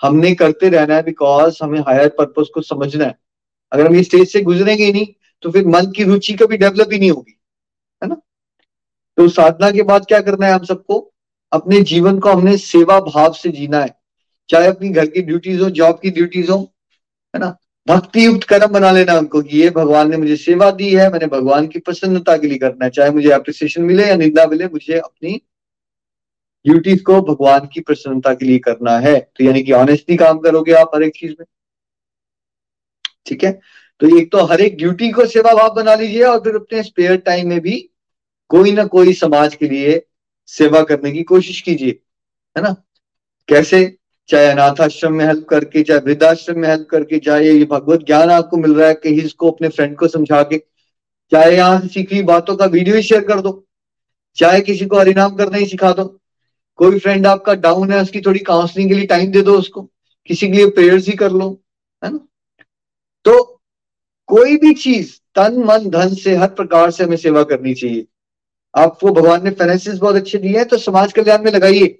[0.00, 3.18] हमने करते रहना है बिकॉज़ हमें हायर पर्पज को समझना है।
[3.72, 5.06] अगर हम ये स्टेज से गुजरेंगे ही नहीं
[5.42, 7.38] तो फिर मन की रुचि कभी डेवलप ही नहीं होगी,
[8.02, 8.14] है ना?
[9.18, 10.98] तो साधना के बाद क्या करना है हम सबको?
[11.52, 13.94] अपने जीवन को हमने सेवा भाव से जीना है।
[14.48, 16.58] चाहे अपनी घर की ड्यूटीज़ हो जॉब की ड्यूटीज़ हो,
[17.34, 17.56] है ना?
[17.86, 21.26] भक्ति युक्त कर्म बना लेना उनको कि ये भगवान ने मुझे सेवा दी है, मैंने
[21.26, 24.98] भगवान की प्रसन्नता के लिए करना है। चाहे मुझे अप्रिसिएशन मिले या निंदा मिले, मुझे
[24.98, 25.40] अपनी
[26.64, 30.72] ड्यूटीज़ को भगवान की प्रसन्नता के लिए करना है। तो यानी कि ऑनेस्टली काम करोगे
[30.72, 31.46] आप हर एक चीज़ में।
[33.26, 33.52] ठीक है?
[34.00, 37.16] तो एक तो हर एक ड्यूटी को सेवा भाव बना लीजिए और फिर अपने स्पेयर
[37.16, 37.78] टाइम में भी
[38.50, 40.02] कोई ना कोई समाज के लिए
[40.48, 42.00] सेवा करने की कोशिश कीजिए,
[42.56, 42.74] है ना?
[43.48, 43.96] कैसे?
[44.28, 48.30] चाहे अनाथ आश्रम में हेल्प करके, चाहे वृद्धाश्रम में हेल्प करके, चाहे ये भगवत ज्ञान
[48.30, 50.58] आपको मिल रहा है कहीं इसको अपने फ्रेंड को समझा के,
[51.32, 53.52] चाहे यहाँ से सीखी बातों का वीडियो ही शेयर कर दो,
[54.36, 56.04] चाहे किसी को हरिनाम करना ही सिखा दो।
[56.78, 59.82] कोई फ्रेंड आपका डाउन है, उसकी थोड़ी काउंसलिंग के लिए टाइम दे दो उसको,
[60.28, 61.50] किसी के लिए प्रेयर्स ही कर लो,
[62.04, 62.26] है ना?
[63.24, 63.42] तो
[64.28, 68.06] कोई भी चीज़ तन, मन, धन से, हर प्रकार से हमें सेवा करनी चाहिए।
[68.74, 71.98] आपको भगवान ने फाइनेंसिस बहुत अच्छे दिए हैं तो समाज कल्याण में लगाइए।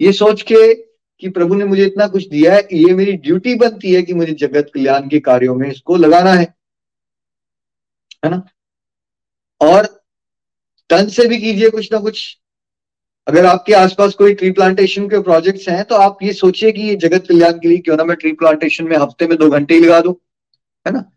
[0.00, 3.94] ये सोच के कि प्रभु ने मुझे इतना कुछ दिया है, ये मेरी ड्यूटी बनती
[3.94, 6.54] है कि मुझे जगत कल्याण के कार्यों में इसको लगाना है।
[8.24, 8.42] है ना?
[9.60, 9.86] और
[10.90, 12.38] तन से भी कीजिए कुछ ना कुछ।
[13.26, 16.94] अगर आपके आसपास कोई ट्री प्लांटेशन के प्रोजेक्ट्स हैं तो आप ये सोचिए कि ये
[16.96, 19.80] जगत कल्याण के लिए क्यों ना मैं ट्री प्लांटेशन में हफ़्ते में दो घंटे ही
[19.80, 20.14] लगा दूँ।
[20.86, 21.12] है ना?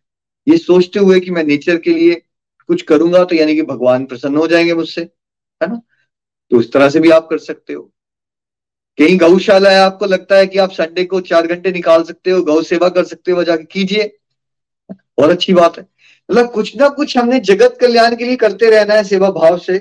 [0.47, 2.21] ये सोचते हुए कि मैं नेचर के लिए
[2.67, 5.01] कुछ करूँगा तो यानी कि भगवान प्रसन्न हो जाएँगे मुझसे,
[5.61, 5.81] है ना?
[6.51, 7.91] तो उस तरह से भी आप कर सकते हो।
[8.97, 12.43] कहीं गौशाला है आपको लगता है कि आप संडे को चार घंटे निकाल सकते हो,
[12.43, 14.17] गौ सेवा कर सकते हो जाके कीजिए।
[15.17, 15.87] और अच्छी बात है।
[16.31, 19.73] मतलब कुछ ना कुछ हमने जगत कल्याण के लिए करते रहना है सेवा भाव से,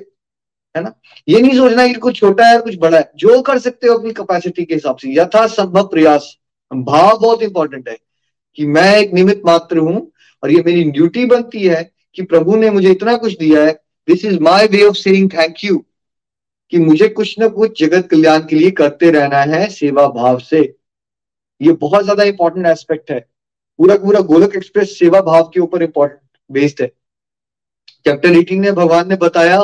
[0.76, 1.00] है ना?
[1.28, 4.12] ये नहीं सोचना कि कुछ छोटा है कुछ बड़ा है। जो कर सकते हो अपनी
[4.12, 6.36] कैपेसिटी के हिसाब से। यथा संभव प्रयास।
[6.72, 7.98] भाव बहुत इंपॉर्टेंट है।
[8.58, 10.10] कि मैं एक निमित मात्र हूँ
[10.42, 11.82] और ये मेरी ड्यूटी बनती है
[12.14, 13.72] कि प्रभु ने मुझे इतना कुछ दिया है।
[14.08, 15.76] This is my way of saying thank you
[16.72, 20.60] कि मुझे कुछ ना कुछ जगत कल्याण के लिए करते रहना है सेवा भाव से।
[21.60, 23.18] ये बहुत ज़्यादा इंपॉर्टेंट एस्पेक्ट है।
[23.78, 26.86] पूरा पूरा गोलक एक्सप्रेस सेवा भाव के ऊपर इंपॉर्टेंट बेस्ड है।
[28.06, 29.58] चैप्टर एटीन में भगवान ने बताया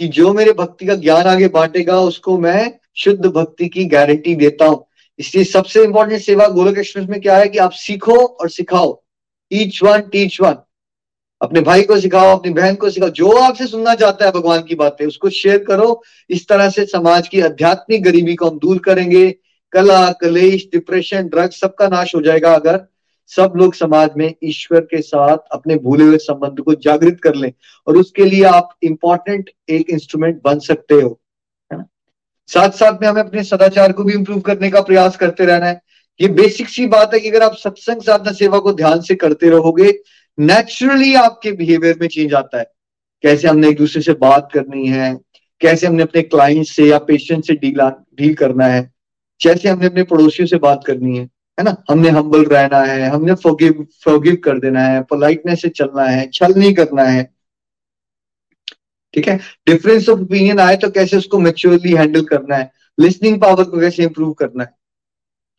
[0.00, 4.64] कि जो मेरे भक्ति का ज्ञान आगे बांटेगा, उसको मैं शुद्ध भक्ति की गारंटी देता
[4.64, 4.86] हूँ।
[5.18, 9.02] इसलिए सबसे इंपॉर्टेंट सेवा गोलक एक्सप्रेस में क्या है कि आप सीखो और सिखाओ।
[9.52, 10.56] ईच वन टीच वन
[11.42, 14.74] अपने भाई को सिखाओ, अपनी बहन को सिखाओ। जो आपसे सुनना चाहता है भगवान की
[14.74, 19.34] बातें, उसको शेयर करो। इस तरह से समाज की आध्यात्मिक गरीबी को हम दूर करेंगे।
[19.72, 22.86] कला, कलेश डिप्रेशन ड्रग्स सबका नाश हो जाएगा अगर
[23.28, 27.52] सब लोग समाज में ईश्वर के साथ अपने भूले हुए संबंध को जागृत कर लें।
[27.86, 31.20] और उसके लिए आप इंपॉर्टेंट एक इंस्ट्रूमेंट बन सकते हो।
[32.48, 35.80] साथ साथ में हमें अपने सदाचार को भी इंप्रूव करने का प्रयास करते रहना है।
[36.20, 39.50] ये बेसिक सी बात है कि अगर आप सत्संग साधना सेवा को ध्यान से करते
[39.50, 39.92] रहोगे
[40.38, 42.64] नेचुरली आपके बिहेवियर में चेंज आता है।
[43.24, 45.14] कैसे हमने एक दूसरे से बात करनी है,
[45.60, 48.90] कैसे हमने अपने क्लाइंट से या पेशेंट से डील डील करना है
[49.40, 51.24] कैसे हमने अपने पड़ोसियों से बात करनी है
[51.58, 51.76] है ना?
[51.90, 56.54] हमने हम्बल रहना है, हमने फोगिव फोगिव कर देना है पोलाइटनेस से चलना है, छल
[56.56, 57.35] नहीं करना है।
[59.16, 59.36] ठीक है?
[59.66, 62.70] डिफरेंस ऑफ़ ओपिनियन आए तो कैसे उसको मेच्योरली हैंडल करना है?
[62.98, 64.74] लिसनिंग पावर को कैसे इंप्रूव करना है?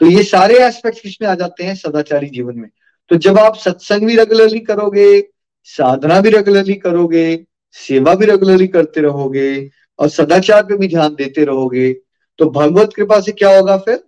[0.01, 2.69] तो ये सारे एस्पेक्ट किसमें आ जाते हैं सदाचारी जीवन में।
[3.11, 5.23] तो जब आप सत्संग भी रेगुलरली करोगे,
[5.69, 11.43] साधना भी रेगुलरली करोगे, सेवा भी रेगुलरली करते रहोगे, और सदाचार पे भी ध्यान देते
[11.45, 11.91] रहोगे
[12.39, 13.99] तो भगवत कृपा से क्या होगा फिर?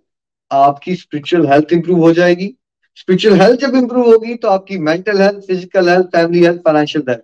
[0.50, 2.54] आपकी स्पिरिचुअल हेल्थ इंप्रूव हो जाएगी।
[2.96, 7.22] स्पिरिचुअल हेल्थ जब इंप्रूव होगी तो आपकी mental health physical health family health financial health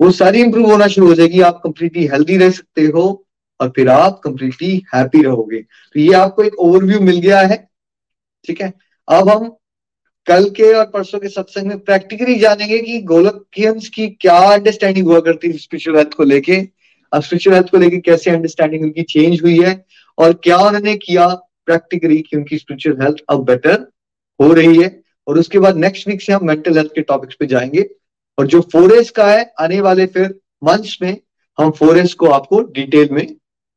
[0.00, 3.26] वो सारी इंप्रूव होना शुरू हो जाएगी। आप कंप्लीटली हेल्दी रह सकते हो
[3.60, 7.68] और फिर आप कंप्लीटली हैप्पी रहोगे। तो ये आपको एक ओवरव्यू मिल गया है।
[8.46, 8.72] ठीक है?
[9.08, 9.56] अब हम
[10.26, 15.20] कल के और परसों के सत्संग में प्रैक्टिकली जानेंगे कि गोलकियंस की क्या अंडरस्टैंडिंग हुआ
[15.20, 16.68] करती है स्पिरिचुअल हेल्थ को लेके।
[17.12, 19.84] अब स्पिरिचुअल हेल्थ को लेके कैसे अंडरस्टैंडिंग उनकी चेंज हुई है
[20.18, 21.28] और क्या उन्होंने किया
[21.66, 23.86] प्रैक्टिकली कि उनकी स्पिरिचुअल हेल्थ अब बेटर
[24.40, 27.46] हो रही है। और उसके बाद नेक्स्ट वीक से हम मेंटल हेल्थ के टॉपिक्स पे
[27.46, 27.90] जाएँगे।
[28.38, 31.16] और जो फोरेस का है, आने वाले फिर मंथ्स में
[31.58, 33.34] हम फोरेस को आपको डिटेल में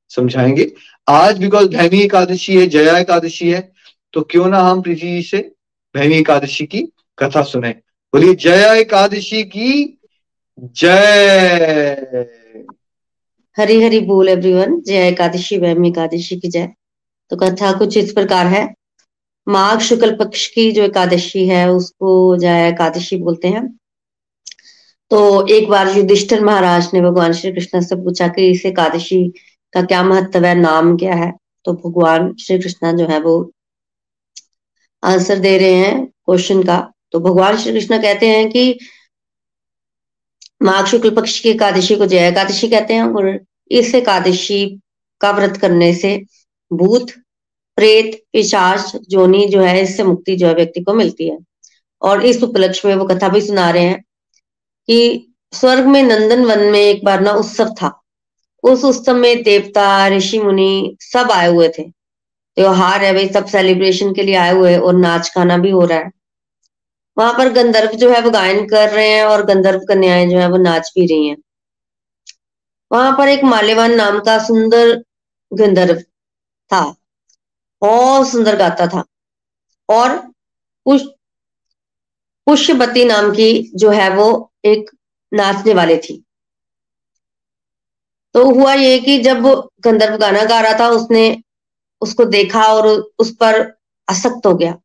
[0.09, 0.71] समझाएँगे।
[1.09, 3.71] आज बिकॉज़ भैमी एकादशी है, जया एकादशी है
[4.13, 5.37] तो क्यों ना हम प्रीति जी से
[5.95, 6.81] भैमी एकादशी की
[7.19, 7.69] कथा सुने।
[8.13, 9.99] बोलिए, जया एकादशी की
[10.59, 12.27] जय।
[13.57, 16.69] हरी हरी बोल एवरीवन जय एकादशी वैमी एकादशी की जय।
[17.29, 18.73] तो कथा कुछ इस प्रकार है।
[19.47, 23.77] माघ शुक्ल पक्ष की जो एकादशी है, उसको जया एकादशी बोलते हैं।
[25.11, 29.33] तो एक बार युधिष्ठिर महाराज ने भगवान श्री कृष्ण से पूछा कि इस एकादशी
[29.73, 31.33] का क्या महत्व है, नाम क्या है?
[31.65, 33.51] तो भगवान श्री कृष्ण जो है वो
[35.03, 38.79] आंसर दे रहे हैं क्वेश्चन का। तो भगवान श्री कृष्ण कहते हैं कि
[40.63, 43.39] माघ शुक्ल पक्ष की एकादशी को जय एकादशी कहते हैं और
[43.71, 44.79] इस एकादशी
[45.21, 46.23] का व्रत करने से
[46.73, 47.11] भूत,
[47.75, 51.37] प्रेत, पिशाच, जोनी जो है, इससे मुक्ति जो है व्यक्ति को मिलती है।
[52.01, 54.03] और इस उपलक्ष्य में वो कथा भी सुना रहे हैं।
[54.87, 58.01] कि स्वर्ग में नंदन वन में एक बार ना उत्सव था।
[58.63, 61.83] उस उत्सव में देवता, ऋषि, मुनि सब आए हुए थे।
[62.57, 65.97] त्योहार है भाई, सब सेलिब्रेशन के लिए आए हुए और नाच गाना भी हो रहा
[65.97, 66.11] है।
[67.17, 70.49] वहाँ पर गंधर्व जो है वो गायन कर रहे हैं और गंधर्व कन्याएँ जो है
[70.49, 71.37] वो नाच भी रही हैं।
[72.91, 74.93] वहाँ पर एक माल्यवान नाम का सुंदर
[75.51, 75.99] गंधर्व
[76.71, 76.81] था।
[77.81, 79.03] बहुत सुंदर गाता था।
[79.89, 80.15] और
[82.47, 84.27] पुष्यवती नाम की जो है वो
[84.71, 84.91] एक
[85.33, 86.23] नाचने वाले थी।
[88.33, 91.43] तो हुआ ये कि जब गंधर्व गाना गा रहा था, उसने
[92.01, 93.59] उसको देखा और उस पर
[94.09, 94.77] असक्त हो गया।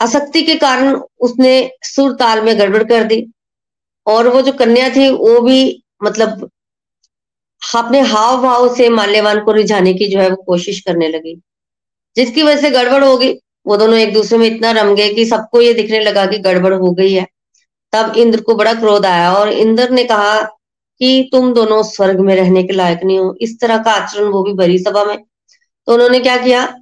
[0.00, 3.26] असक्ति के कारण उसने सुर ताल में गड़बड़ कर दी
[4.06, 6.50] और वो जो कन्या थी, वो भी मतलब
[7.76, 11.40] अपने हाव भाव से माल्यवान को रिझाने की जो है वो कोशिश करने लगी।
[12.16, 13.34] जिसकी वजह से गड़बड़ हो गई।
[13.66, 16.74] वो दोनों एक दूसरे में इतना रम गए कि सबको ये दिखने लगा कि गड़बड़
[16.74, 17.26] हो गई है।
[17.94, 20.42] तब इंद्र को बड़ा क्रोध आया और इंद्र ने कहा
[20.98, 24.42] कि तुम दोनों स्वर्ग में रहने के लायक नहीं हो। इस तरह का आचरण वो
[24.42, 25.18] भी भरी सभा में।
[25.86, 26.76] तो उन्होंने क्या किया?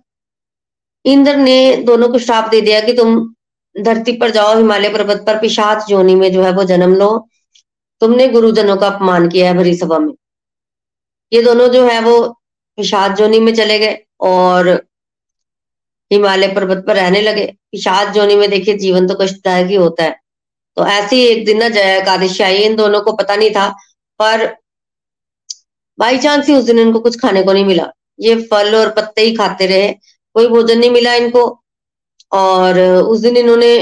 [1.04, 3.34] इंद्र ने दोनों को श्राप दे दिया कि तुम
[3.80, 7.28] धरती पर जाओ, हिमालय पर्वत पर, पिशाच जोनी में जो है वो जन्म लो।
[8.00, 10.14] तुमने गुरुजनों का अपमान किया है भरी सभा में।
[11.32, 12.28] ये दोनों जो है वो
[12.76, 14.86] पिशाच जोनी में चले गए और
[16.12, 20.21] हिमालय पर्वत पर रहने लगे। पिशाच जोनी में देखिए, जीवन तो कष्टदायक ही होता है।
[20.76, 23.68] तो ऐसे ही एक दिन ना जया एकादशी आई, इन दोनों को पता नहीं था,
[24.20, 24.46] पर
[25.98, 29.22] बाई चांस ही उस दिन इनको कुछ खाने को नहीं मिला। ये फल और पत्ते
[29.22, 29.92] ही खाते रहे,
[30.34, 31.42] कोई भोजन नहीं मिला इनको,
[32.32, 33.76] और उस दिन इन्होंने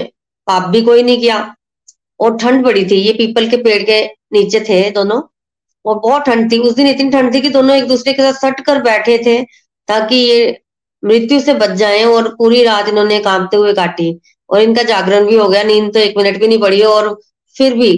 [0.46, 1.57] पाप भी कोई नहीं किया।
[2.20, 5.20] और ठंड पड़ी थी, ये पीपल के पेड़ के नीचे थे दोनों,
[5.85, 8.40] और बहुत ठंड थी। उस दिन इतनी ठंड थी कि दोनों एक दूसरे के साथ
[8.40, 9.42] सट कर बैठे थे,
[9.88, 10.61] ताकि ये
[11.03, 14.11] मृत्यु से बच जाएँ और पूरी रात इन्होंने कांपते हुए काटी।
[14.51, 17.15] और इनका जागरण भी हो गया, नींद तो एक मिनट भी नहीं पड़ी और
[17.57, 17.93] फिर भी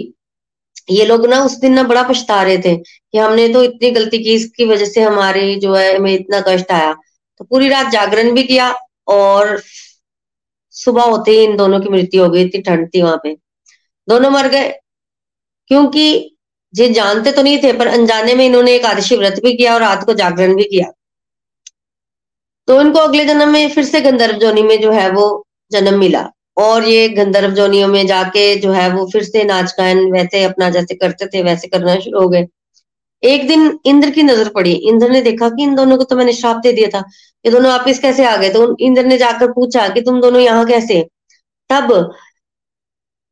[0.89, 4.23] ये लोग ना उस दिन ना बड़ा पछता रहे थे कि हमने तो इतनी गलती
[4.23, 6.93] की, इसकी वजह से हमारी जो है, हमें इतना कष्ट आया।
[7.39, 8.73] तो पूरी रात जागरण भी किया
[9.07, 9.61] और
[10.75, 13.33] सुबह होते ही इन दोनों की मृत्यु हो गई, इतनी ठंड थी वहाँ पे।
[14.07, 14.69] दोनों मर गए,
[15.71, 16.05] क्योंकि
[16.73, 19.81] ये जानते तो नहीं थे, पर अनजाने में इन्होंने एक आदर्शी व्रत भी किया और
[19.81, 20.91] रात को जागरण भी किया।
[22.67, 26.29] तो इनको अगले जन्म में फिर से गंधर्व जोनी में जो है वो जन्म मिला।
[26.57, 30.69] और ये गंधर्व जोनियों में जाके जो है वो फिर से नाच गायन वैसे अपना
[30.69, 32.45] जैसे करते थे, वैसे करना शुरू हो गए।
[33.23, 36.33] एक दिन इंद्र की नज़र पड़ी। इंद्र ने देखा कि इन दोनों को तो मैंने
[36.33, 37.03] श्राप दे दिया था
[37.45, 40.65] ये दोनों वापिस कैसे आ गए। तो इंद्र ने जाकर पूछा कि तुम दोनों यहाँ
[40.65, 41.01] कैसे?
[41.69, 41.91] तब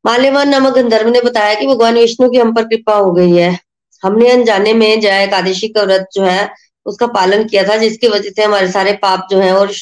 [0.04, 3.58] माल्यवान नामक गंधर्व ने बताया कि भगवान विष्णु की हम पर कृपा हो गई है।
[4.02, 6.48] हमने अनजाने में जय एकादशी का व्रत जो है,
[6.86, 9.72] उसका पालन किया था, जिसकी वजह से हमारे सारे पाप जो है और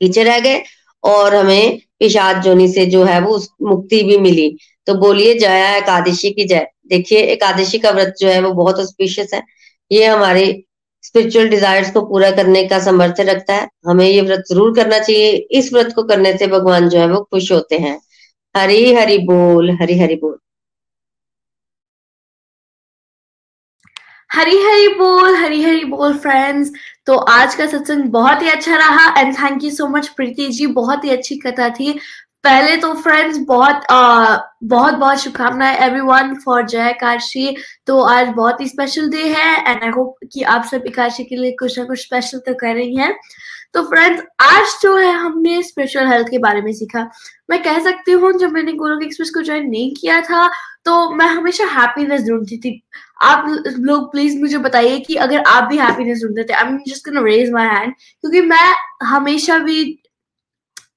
[0.00, 0.62] पीछे रह गए
[1.04, 4.48] और हमें पिशाच जोनी से जो है वो मुक्ति भी मिली।
[4.86, 9.34] तो बोलिए जया एकादशी की जय। देखिए, एकादशी का व्रत जो है वो बहुत ऑस्पिशियस
[9.34, 9.42] है।
[9.90, 10.44] ये हमारे
[11.04, 15.32] स्पिरिचुअल डिजायर्स को पूरा करने का सामर्थ्य रखता है। हमें ये व्रत ज़रूर करना चाहिए।
[15.52, 17.98] इस व्रत को करने से भगवान जो है वो खुश होते हैं।
[18.54, 20.38] हरी हरि बोल, हरी हरि बोल।
[24.30, 26.70] हरी हरी बोल हरी हरी बोल फ्रेंड्स
[27.06, 30.66] तो आज का सत्संग बहुत ही अच्छा रहा and thank you so much Preeti ji.
[30.66, 31.92] बहुत ही अच्छी कथा थी.
[32.44, 37.56] पहले तो फ्रेंड्स बहुत आ, बहुत बहुत शुभकामनाएँ एवरीवन फॉर जय काशी.
[37.86, 41.36] तो आज बहुत ही स्पेशल डे है एंड आई होप कि आप सब काशी के
[41.36, 43.14] लिए कुछ ना कुछ स्पेशल तो कर रही हैं.
[43.74, 47.08] तो फ्रेंड्स आज जो है हमने स्पिरिचुअल हेल्थ के बारे में सीखा.
[47.50, 50.48] मैं कह सकती हूँ जब मैंने गोलोक एक्सप्रेस को ज्वाइन नहीं किया था
[50.84, 52.82] तो मैं हमेशा हैप्पीनेस ढूंढती थी.
[53.20, 53.44] आप
[53.78, 57.20] लोग प्लीज़ मुझे बताइए कि अगर आप भी हैप्पीनेस ढूंढते थे I am just gonna
[57.24, 59.82] raise my hand क्योंकि मैं हमेशा भी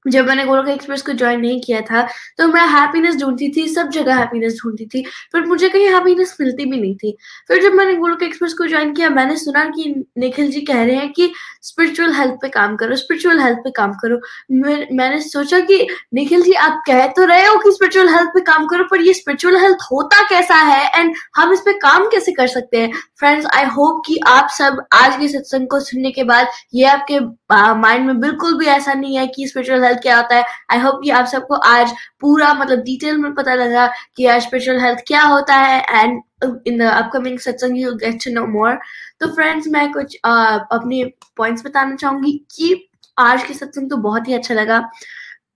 [0.07, 2.01] जब मैंने गोलोक एक्सप्रेस को ज्वाइन नहीं किया था
[2.37, 6.65] तो मैं हैप्पीनेस ढूंढती थी सब जगह हैप्पीनेस ढूंढती थी पर मुझे कहीं हैप्पीनेस मिलती
[6.65, 7.15] भी नहीं थी।
[7.47, 10.95] फिर जब मैंने गोलोक एक्सप्रेस को ज्वाइन किया मैंने सुना कि निखिल जी कह रहे
[10.95, 11.31] हैं कि
[11.61, 14.19] स्पिरिचुअल हेल्थ पे काम करो स्पिरिचुअल हेल्थ पे काम करो।
[14.51, 18.41] मैं, मैंने सोचा कि निखिल जी आप कह तो रहे हो कि स्पिरिचुअल हेल्थ पे
[18.41, 22.31] काम करो पर ये स्पिरिचुअल हेल्थ होता कैसा है एंड हम इस पे काम कैसे
[22.31, 22.91] कर सकते हैं?
[23.19, 27.19] फ्रेंड्स आई होप कि आप सब आज के सत्संग को सुनने के बाद ये आपके
[27.53, 31.01] माइंड में बिल्कुल भी ऐसा नहीं है कि स्पिरिचुअल हेल्थ क्या होता है आई होप
[31.03, 35.23] कि आप सबको आज पूरा मतलब डिटेल में पता लगा कि आज स्पिरिचुअल हेल्थ क्या
[35.23, 36.21] होता है and
[36.67, 38.79] in the upcoming satsang you get to know more
[39.19, 44.27] तो फ्रेंड्स मैं कुछ uh, अपने पॉइंट्स बताना चाहूँगी कि आज के सत्संग तो बहुत
[44.27, 44.89] ही अच्छा लगा।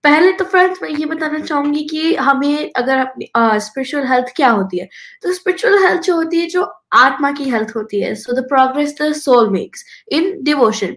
[0.04, 4.78] पहले तो फ्रेंड्स मैं ये बताना चाहूँगी कि हमें अगर अपनी स्पिरिचुअल हेल्थ क्या होती
[4.78, 4.88] है?
[5.22, 8.94] तो स्पिरिचुअल हेल्थ जो होती है जो आत्मा की हेल्थ होती है so the progress
[9.02, 10.96] the soul makes in devotion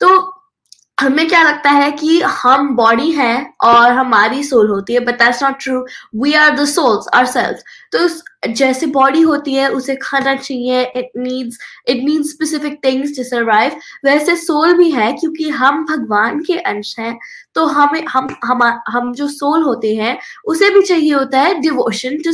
[0.00, 0.39] तो
[1.00, 5.42] हमें क्या लगता है कि हम बॉडी हैं और हमारी सोल होती है but that's
[5.42, 5.84] not true
[6.22, 7.62] we are the souls ourselves
[7.92, 8.08] तो
[8.48, 13.72] जैसे बॉडी होती है, उसे खाना चाहिए it needs it needs specific things to survive
[14.04, 17.18] वैसे सोल भी है, क्योंकि हम भगवान के अंश हैं
[17.54, 22.16] तो हमें, हम हम हम जो सोल होते हैं, उसे भी चाहिए होता है डिवोशन
[22.18, 22.32] टू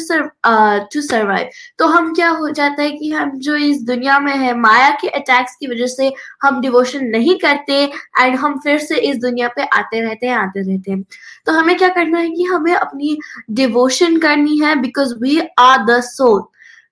[0.92, 1.48] टू सर्वाइव
[1.78, 5.08] तो हम क्या हो जाता है कि हम जो इस दुनिया में है, माया के
[5.10, 7.82] अटैक्स की वजह से हम डिवोशन नहीं करते
[8.20, 11.02] एंड हम फिर से इस दुनिया पे आते रहते हैं, आते रहते हैं।
[11.46, 13.16] तो हमें क्या करना है कि हमें अपनी
[13.52, 16.42] डिवोशन करनी है because we are the soul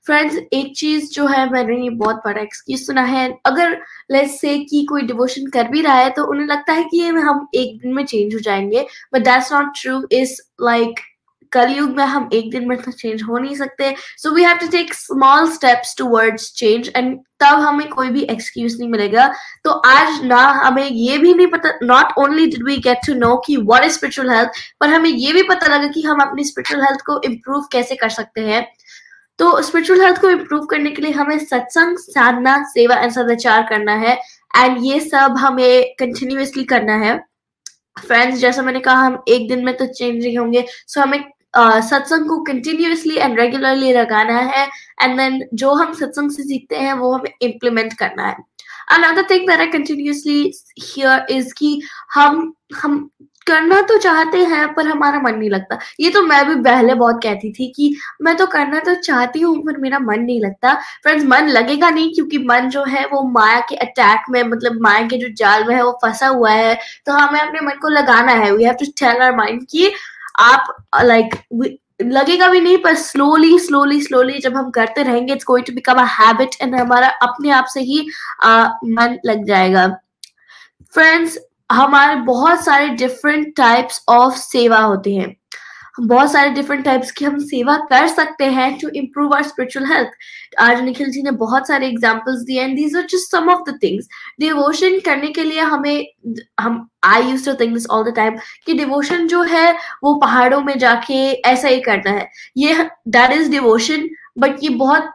[0.06, 3.70] friends एक चीज़ जो है मैंने ये बहुत बड़ा एक्सक्यूज सुना है। अगर
[4.10, 7.46] लेट्स से कि कोई डिवोशन कर भी रहा है तो उन्हें लगता है कि हम
[7.54, 11.00] एक दिन में चेंज हो जाएँगे but that's not true is like
[11.54, 14.66] Kalyug में हम एक दिन में तो चेंज हो नहीं सकते। So we have to
[14.68, 19.26] take small steps towards change and तब हमें कोई भी एक्सक्यूज नहीं मिलेगा।
[19.64, 23.36] तो आज ना हमें ये भी नहीं पता not only did we get to know
[23.46, 26.84] कि व्हाट इज़ स्पिरिचुअल हेल्थ पर हमें ये भी पता लगा कि हम अपनी स्पिरिचुअल
[26.84, 28.66] हेल्थ को इम्प्रूव कैसे कर सकते हैं।
[29.38, 33.94] तो स्पिरिचुअल हेल्थ को इम्प्रूव करने के लिए हमें सत्संग, साधना, सेवा एंड सदाचार करना
[33.98, 34.18] है।
[34.56, 37.16] एंड ये सब हमें कंटिन्यूसली करना है।
[37.98, 41.24] फ्रेंड्स जैसा मैंने कहा, हम एक दिन में तो चेंज नहीं होंगे। सो हमें
[41.58, 44.66] uh, सत्संग को कंटिन्यूसली एंड रेगुलरली लगाना है
[45.02, 48.36] एंड देन जो हम सत्संग से सीखते हैं वो हमें इम्प्लीमेंट करना है।
[48.92, 50.40] Another thing that I continuously
[50.86, 51.80] hear is कि
[52.14, 52.52] हम
[52.82, 53.08] हम
[53.46, 57.18] करना तो चाहते हैं पर हमारा मन नहीं लगता। ये तो मैं भी पहले बहुत
[57.22, 61.24] कहती थी कि मैं तो करना तो चाहती हूँ पर मेरा मन नहीं लगता। फ्रेंड्स
[61.24, 65.18] मन लगेगा नहीं क्योंकि मन जो है वो माया के अटैक में मतलब माया के
[65.18, 66.74] जो जाल में है वो फंसा हुआ है।
[67.06, 69.90] तो हमें अपने मन को लगाना है। We have to tell our mind कि
[70.38, 71.72] आप लाइक like,
[72.02, 75.94] लगेगा भी नहीं पर स्लोली स्लोली स्लोली जब हम करते रहेंगे it's going to become
[75.94, 78.06] a habit and हमारा अपने आप से ही
[78.42, 79.86] आ, मन लग जाएगा।
[80.94, 81.38] फ्रेंड्स
[81.72, 85.36] हमारे बहुत सारे डिफरेंट टाइप्स ऑफ़ सेवा होते हैं।
[86.00, 90.08] बहुत सारे डिफरेंट टाइप्स की हम सेवा कर सकते हैं to improve our spiritual health
[90.60, 93.78] आज निखिल जी ने बहुत सारे एग्जाम्पल्स दिए and these are just some of the
[93.82, 94.08] things
[94.40, 96.06] devotion करने के लिए हमें,
[96.60, 98.36] हम I use to think this all the time
[98.66, 99.72] कि डिवोशन जो है,
[100.04, 101.14] वो पहाड़ों में जाके
[101.50, 105.10] ऐसा ही करना है। ये दैट इज़ डिवोशन बट ये बहुत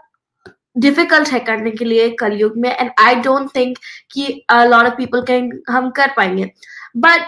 [0.78, 3.78] डिफ़िकल्ट है करने के लिए कलयुग में एंड आई डोंट थिंक
[4.14, 6.52] कि लॉट ऑफ़ पीपल कैन हम कर पाएँगे।
[6.98, 7.22] बट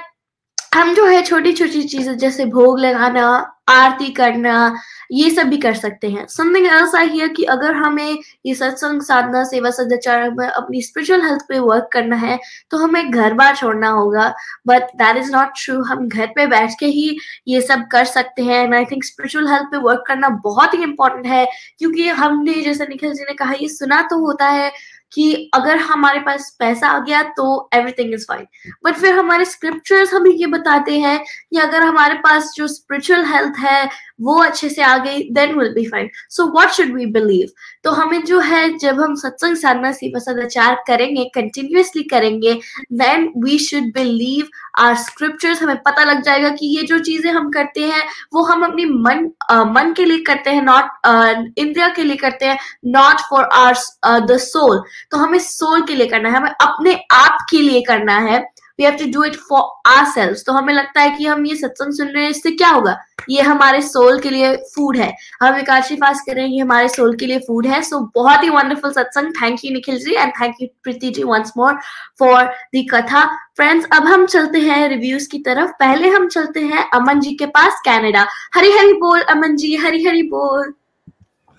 [0.76, 3.24] हम जो है छोटी छोटी चीज़ें, जैसे भोग लगाना
[3.72, 4.76] आरती करना,
[5.12, 9.02] ये सब भी कर सकते हैं। समथिंग एल्स आई हियर कि अगर हमें ये सत्संग,
[9.02, 12.40] साधना, सेवा, सदाचार में अपनी स्पिरिचुअल हेल्थ पे वर्क करना है
[12.72, 14.34] तो हमें घर बार छोड़ना होगा।
[14.68, 17.18] But that is not true हम घर पे बैठ के ही
[17.48, 20.84] ये सब कर सकते हैं। And I think spiritual health पे वर्क करना बहुत ही
[20.84, 21.46] इंपॉर्टेंट है।
[21.80, 24.72] क्योंकि हमने, जैसे निखिल जी ने कहा, ये सुना तो होता है
[25.14, 28.46] कि अगर हमारे पास पैसा आ गया तो एवरीथिंग इज़ फाइन
[28.86, 33.60] बट फिर हमारे स्क्रिप्चर्स हमें ये बताते हैं कि अगर हमारे पास जो स्पिरिचुअल हेल्थ
[33.60, 33.90] है
[34.22, 37.50] वो अच्छे से आ गई then will be fine so what should we believe
[37.84, 42.54] तो हमें जो है, जब हम सत्संग साधना सेवा सदाचार करेंगे कंटिन्यूसली करेंगे
[42.94, 44.48] then we should believe
[44.80, 48.04] our scriptures हमें पता लग जाएगा कि ये जो चीज़ें हम करते हैं,
[48.34, 49.30] वो हम अपनी मन
[49.70, 52.58] मन के लिए करते हैं नॉट इंद्रिया के लिए करते हैं
[52.88, 57.46] not for our the soul तो हमें सोल के लिए करना है, हमें अपने आप
[57.50, 58.44] के लिए करना है।
[58.82, 61.56] We have to do it for our selves तो हमें लगता है कि हम ये
[61.56, 62.98] सत्संग सुन रहे हैं इससे क्या होगा?
[63.30, 65.12] ये हमारे सोल के लिए फ़ूड है।
[65.42, 68.08] हम एकादशी फास्ट कर रहे हैं ये हमारे सोल के लिए फ़ूड है। सो so,
[68.16, 71.78] बहुत ही वंडरफुल सत्संग। Thank you Nikhil ji and thank you Preeti ji once more
[72.20, 73.24] for the katha
[73.58, 77.46] friends अब हम चलते हैं रिव्यूज़ की तरफ़। पहले हम चलते हैं अमन जी के
[77.58, 78.26] पास कनाडा
[78.56, 80.74] हरी हरी बोल अमन जी हरी हरी बोल।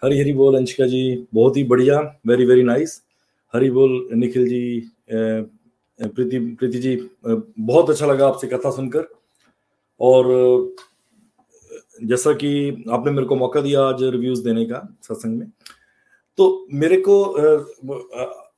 [0.02, 3.00] हरी हरी बोल अंशिका जी। बहुत ही बढ़िया। वेरी वेरी नाइस
[3.54, 4.62] हरी बोल निखिल जी
[6.02, 6.96] प्रीति प्रीति जी
[7.26, 9.08] बहुत अच्छा लगा आपसे कथा सुनकर।
[10.00, 10.74] और
[12.04, 15.50] जैसा कि आपने मेरे को मौका दिया आज रिव्यूज़ देने का सत्संग में
[16.38, 17.34] तो मेरे को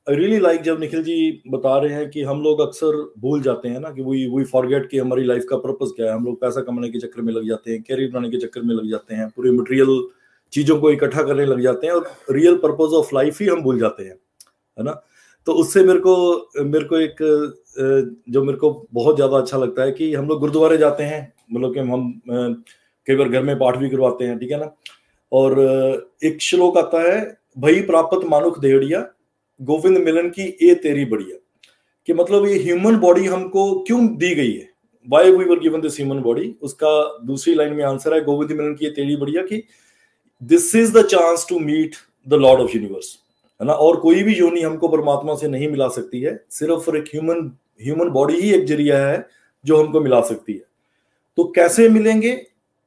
[0.07, 3.79] रियली लाइक जब निखिल जी बता रहे हैं कि हम लोग अक्सर भूल जाते हैं
[3.79, 6.61] ना कि वी वी फॉरगेट कि हमारी लाइफ का पर्पस क्या है। हम लोग पैसा
[6.61, 9.29] कमाने के चक्कर में लग जाते हैं कैरियर बनाने के चक्कर में लग जाते हैं,
[9.29, 10.07] पूरे मटेरियल
[10.53, 13.79] चीज़ों को इकट्ठा करने लग जाते हैं और रियल पर्पज ऑफ़ लाइफ ही हम भूल
[13.79, 14.15] जाते हैं,
[14.77, 15.01] है ना?
[15.47, 17.15] तो उससे मेरे को मेरे को एक
[18.29, 21.21] जो मेरे को बहुत ज़्यादा अच्छा लगता है कि हम लोग गुरुद्वारे जाते हैं
[21.53, 22.11] मतलब कि हम
[23.07, 24.75] कई बार घर में पाठ भी करवाते हैं, ठीक है ना?
[25.31, 28.99] और एक श्लोक आता है, भई प्राप्त मानुख देहड़िया,
[29.59, 31.37] गोविंद मिलन की ए तेरी बढ़िया।
[32.07, 34.69] कि मतलब ये ह्यूमन बॉडी हमको क्यों दी गई है?
[35.07, 38.73] Why we were given this human body उसका दूसरी लाइन में आंसर है, गोविंद मिलन
[38.75, 39.63] की ये तेरी बढ़िया कि
[40.41, 41.95] this is the chance to meet
[42.27, 43.17] the lord of universe
[43.59, 43.73] है ना?
[43.73, 47.51] और कोई भी योनि हमको परमात्मा से नहीं मिला सकती है। सिर्फ़ और एक ह्यूमन
[47.81, 49.27] ह्यूमन बॉडी ही एक ज़रिया है
[49.65, 50.61] जो हमको मिला सकती है।
[51.37, 52.31] तो कैसे मिलेंगे?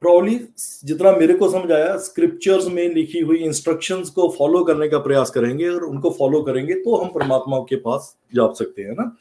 [0.01, 0.39] प्रॉब्ली
[0.85, 5.29] जितना मेरे को समझ आया स्क्रिप्चर्स में लिखी हुई इंस्ट्रक्शंस को फॉलो करने का प्रयास
[5.29, 9.15] करेंगे और उनको फॉलो करेंगे तो हम परमात्मा के पास जा सकते हैं ना?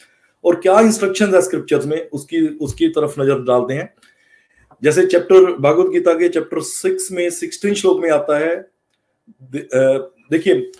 [0.44, 2.08] और क्या इंस्ट्रक्शंस है स्क्रिप्चर्स में?
[2.10, 3.92] उसकी उसकी तरफ़ नज़र डालते हैं।
[4.82, 8.56] जैसे चैप्टर भागवत गीता के चैप्टर सिक्स में सिक्सटीन श्लोक में आता है।
[9.42, 9.68] दे,
[10.30, 10.70] देखिए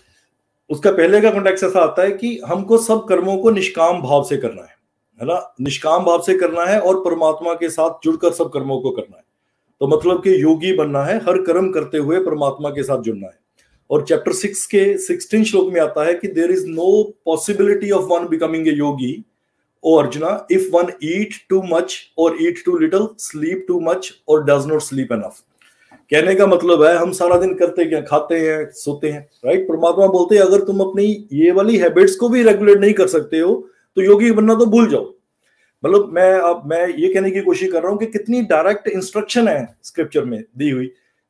[0.70, 4.36] उसका पहले का कॉन्टेक्ट ऐसा आता है कि हमको सब कर्मों को निष्काम भाव से
[4.36, 4.76] करना है
[5.20, 5.54] है ना?
[5.60, 9.24] निष्काम भाव से करना है और परमात्मा के साथ जुड़कर सब कर्मों को करना है।
[9.80, 13.38] तो मतलब कि योगी बनना है, हर कर्म करते हुए परमात्मा के साथ जुड़ना है।
[13.90, 18.04] और चैप्टर सिक्स के सिक्सटीन श्लोक में आता है कि there is no possibility of
[18.04, 19.24] one becoming a yogi
[19.84, 24.44] oh Arjuna if one eat too much और eat too little sleep too much और
[24.44, 25.42] डज नॉट स्लीप एनफ
[26.12, 30.06] कहने का मतलब है, हम सारा दिन करते क्या, खाते हैं, सोते हैं राइट परमात्मा
[30.08, 33.54] बोलते हैं, अगर तुम अपनी ये वाली हैबिट्स को भी रेगुलेट नहीं कर सकते हो
[33.96, 35.12] तो योगी बनना तो भूल जाओ।
[35.82, 39.48] मतलब मैं अब, मैं ये कहने की कोशिश कर रहा हूँ कि कितनी डायरेक्ट इंस्ट्रक्शन
[39.48, 40.86] है स्क्रिप्चर में दी हुई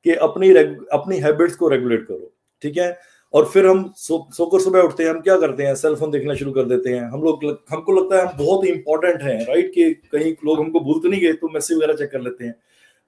[0.07, 0.51] कि अपनी
[0.93, 2.97] अपनी हैबिट्स को रेगुलेट करो, ठीक है?
[3.35, 5.75] और फिर हम सो, सोकर सुबह उठते हैं, हम क्या करते हैं?
[5.75, 9.23] सेल फ़ोन देखना शुरू कर देते हैं। हम लोग हमको लगता है हम बहुत इंपॉर्टेंट
[9.23, 12.21] हैं राइट कि कहीं लोग हमको भूल तो नहीं गए तो मैसेज वगैरह चेक कर
[12.21, 12.55] लेते हैं।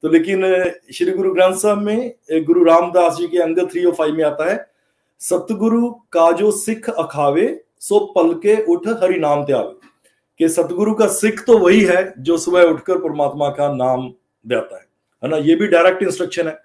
[0.02, 4.14] तो लेकिन श्री गुरु ग्रंथ साहब में गुरु रामदास जी के अंग थ्री और फाइव
[4.14, 4.70] में आता है,
[5.18, 9.90] सतगुरु का जो सिख अखावे, सो पल के उठ हरि नाम त्यावे।
[10.38, 14.14] कि सतगुरु का सिख तो वही है जो सुबह उठकर परमात्मा का नाम
[14.46, 14.86] देता है।
[15.24, 15.36] है ना?
[15.36, 16.58] ये भी डायरेक्ट इंस्ट्रक्शन है।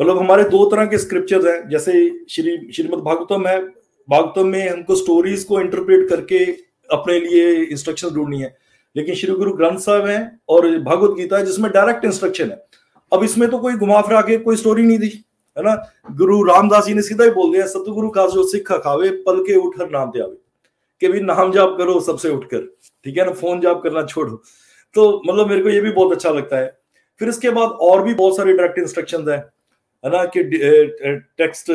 [0.00, 3.64] मतलब हमारे दो तरह के स्क्रिप्चर्स हैं। जैसे श्री, श्रीमद भागवतम है।
[4.10, 6.44] भागवतम में हमको स्टोरीज को इंटरप्रेट करके
[6.92, 8.56] अपने लिए इंस्ट्रक्शन ढूंढनी है।
[8.96, 12.66] लेकिन श्री गुरु ग्रंथ साहब है और भगवत गीता है, जिसमें डायरेक्ट इंस्ट्रक्शन है।
[13.12, 15.08] अब इसमें तो कोई घुमा फिरा के कोई स्टोरी नहीं दी,
[15.56, 15.74] है ना?
[16.12, 19.56] गुरु रामदास जी ने सीधा ही बोल दिया, सतगुरु का जो सिख खावे पल के
[19.56, 20.36] उठर नाम ते आवे
[21.00, 22.60] कि भी नाम जाप करो, सबसे उठकर।
[23.04, 23.32] ठीक है ना?
[23.32, 24.42] फ़ोन जाप करना छोड़ो।
[24.94, 26.78] तो मतलब मेरे को ये भी बहुत अच्छा लगता है।
[27.18, 29.53] फिर इसके बाद और भी बहुत सारे डायरेक्ट इंस्ट्रक्शन है।
[30.04, 30.42] है ना कि
[31.38, 31.66] टेक्स्ट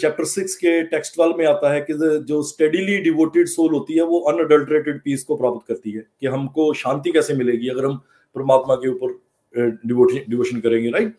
[0.00, 1.94] चैप्टर सिक्स के टेक्स्ट वाल में आता है कि
[2.28, 6.72] जो स्टेडीली डिवोटेड सोल होती है वो अनअडल्ट्रेटेड पीस को प्राप्त करती है कि हमको
[6.74, 7.96] शांति कैसे मिलेगी अगर हम
[8.36, 11.14] परमात्मा के ऊपर डिवोशन करेंगे राइट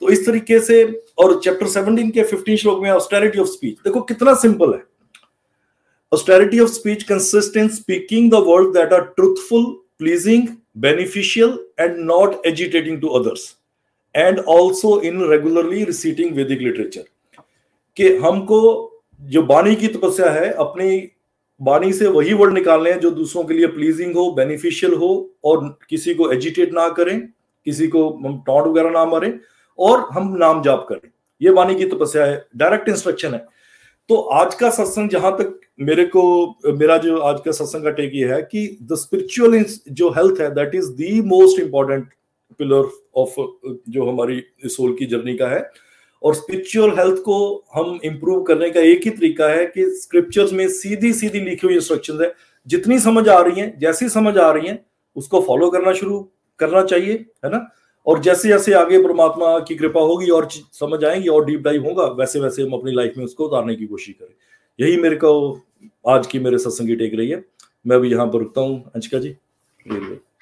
[0.00, 0.84] तो इस तरीके से
[1.18, 4.84] और चैप्टर सेवनटीन के फिफ्टीन श्लोक में ऑस्टेरिटी ऑफ़ स्पीच देखो कितना सिंपल है।
[6.14, 9.64] Austerity of speech consists in speaking the words that are truthful,
[9.98, 10.44] pleasing,
[10.76, 13.55] beneficial, and not agitating to others,
[14.18, 17.04] and also in regularly reciting Vedic literature
[17.96, 18.60] कि हमको
[19.20, 21.10] जो बानी की तपस्या है, अपनी
[21.60, 25.78] बानी से वही वर्ड निकालने हैं जो दूसरों के लिए प्लीजिंग हो बेनिफिशियल हो, और
[25.90, 27.20] किसी को एजिटेट ना करें,
[27.66, 29.38] किसी को हम टॉन्ट वगैरह ना मारें,
[29.78, 31.08] और हम नाम जाप करें।
[31.40, 33.46] ये बानी की तपस्या है डायरेक्ट इंस्ट्रक्शन है।
[34.08, 36.22] तो आज का सत्संग जहाँ तक मेरे को,
[36.72, 40.50] मेरा जो आज का सत्संग का टेक ये है कि द स्पिरिचुअल जो हेल्थ है
[40.54, 42.08] that is the most important
[42.58, 42.82] pillar
[43.16, 43.34] of
[43.88, 45.70] जो हमारी सोल की जर्नी का है।
[46.22, 50.68] और स्पिरिचुअल हेल्थ को हम इंप्रूव करने का एक ही तरीका है कि स्क्रिप्चर्स में
[50.68, 52.34] सीधी सीधी लिखी हुई इंस्ट्रक्शंस है।
[52.66, 54.86] जितनी समझ आ रही हैं, जैसी समझ आ रही हैं,
[55.16, 57.12] उसको फॉलो करना शुरू करना चाहिए,
[57.44, 57.70] है ना?
[58.06, 62.04] और जैसे जैसे आगे परमात्मा की कृपा होगी और समझ आएँगी और डीप डाइव होगा
[62.04, 64.34] वैसे वैसे हम अपनी लाइफ में उसको उतारने की कोशिश करें।
[64.80, 65.60] यही मेरे को
[66.08, 67.44] आज की मेरे सत्संग टेक रही है।
[67.86, 69.36] मैं अभी यहाँ पर रुकता हूँ, अंशिका जी।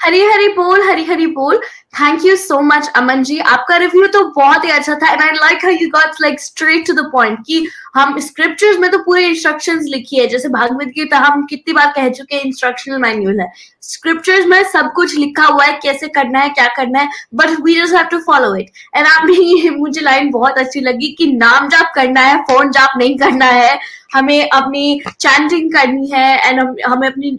[0.05, 1.59] हरी हरी बोल हरी हरी बोल।
[1.95, 3.39] Thank you so much Aman ji.
[3.39, 6.93] आपका रिव्यू तो बहुत ही अच्छा था and I like you got like straight to
[6.95, 11.45] the point कि हम स्क्रिप्चर्स में तो पूरे इंस्ट्रक्शंस लिखी है। जैसे भागवत गीता, हम
[11.47, 13.51] कितनी बार कह चुके हैं इंस्ट्रक्शनल मैनुअल है।
[13.83, 17.75] स्क्रिप्चर्स में सब कुछ लिखा हुआ है, कैसे करना है, क्या करना है but we
[17.75, 21.69] just have to follow it and आपने ये मुझे लाइन बहुत अच्छी लगी कि नाम
[21.69, 23.79] जाप करना है फ़ोन जाप नहीं करना है।
[24.15, 27.37] हमें अपनी चैंटिंग करनी है एंड हमें अपनी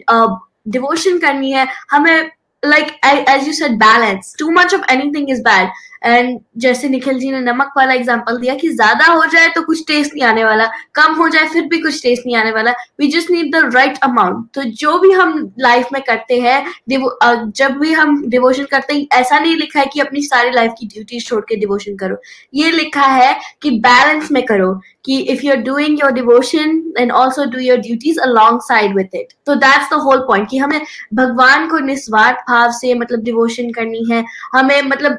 [0.68, 2.30] डिवोशन करनी है। हमें
[2.62, 4.32] like as you said balance.
[4.32, 5.70] Too much of anything is bad
[6.06, 9.82] and जैसे निखिल जी ने नमक वाला एग्ज़ाम्पल दिया कि ज़्यादा हो जाए तो कुछ
[9.86, 13.06] टेस्ट नहीं आने वाला, कम हो जाए फिर भी कुछ टेस्ट नहीं आने वाला। We
[13.08, 17.92] just need the right amount तो जो भी हम लाइफ में करते हैं जब भी
[17.92, 21.40] हम डिवोशन करते हैं, ऐसा नहीं लिखा है कि अपनी सारी लाइफ की ड्यूटी छोड़
[21.48, 22.16] के डिवोशन करो।
[22.54, 24.72] ये लिखा है कि बैलेंस में करो,
[25.04, 28.20] कि if you are doing your devotion and also do your duties
[28.62, 30.80] alongside with it तो दैट्स द होल पॉइंट कि हमें
[31.14, 35.18] भगवान को निस्वार्थ भाव से मतलब डिवोशन करनी है। हमें मतलब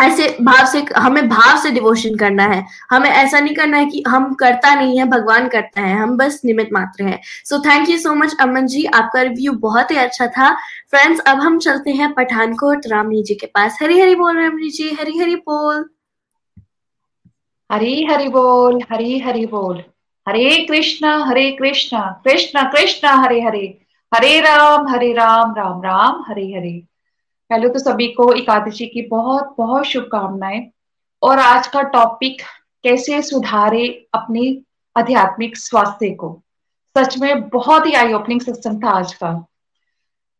[0.00, 4.02] ऐसे भाव से, हमें भाव से डिवोशन करना है। हमें ऐसा नहीं करना है कि
[4.08, 7.98] हम करता नहीं है, भगवान करता है, हम बस निमित मात्र हैं। So thank you
[7.98, 8.84] so much Aman ji.
[8.84, 10.50] आपका रिव्यू बहुत ही अच्छा था।
[10.90, 14.90] फ्रेंड्स अब हम चलते हैं पठानकोट रामनी जी के पास। हरी हरी बोल, रामनी जी।
[15.00, 15.84] हरी हरी बोल।
[17.72, 19.82] हरी हरी बोल हरी हरी बोल।
[20.28, 23.66] हरे कृष्णा हरे कृष्णा। कृष्णा कृष्णा हरे हरे
[24.14, 26.82] हरे राम हरे राम राम राम हरे हरे
[27.50, 30.70] पहले तो सभी को, एकादशी की बहुत बहुत शुभकामनाएँ।
[31.22, 32.42] और आज का टॉपिक
[32.82, 34.58] कैसे सुधारे अपने
[34.96, 36.42] आध्यात्मिक स्वास्थ्य को?
[36.98, 39.46] सच में बहुत ही आई ओपनिंग सिस्टम था आज का।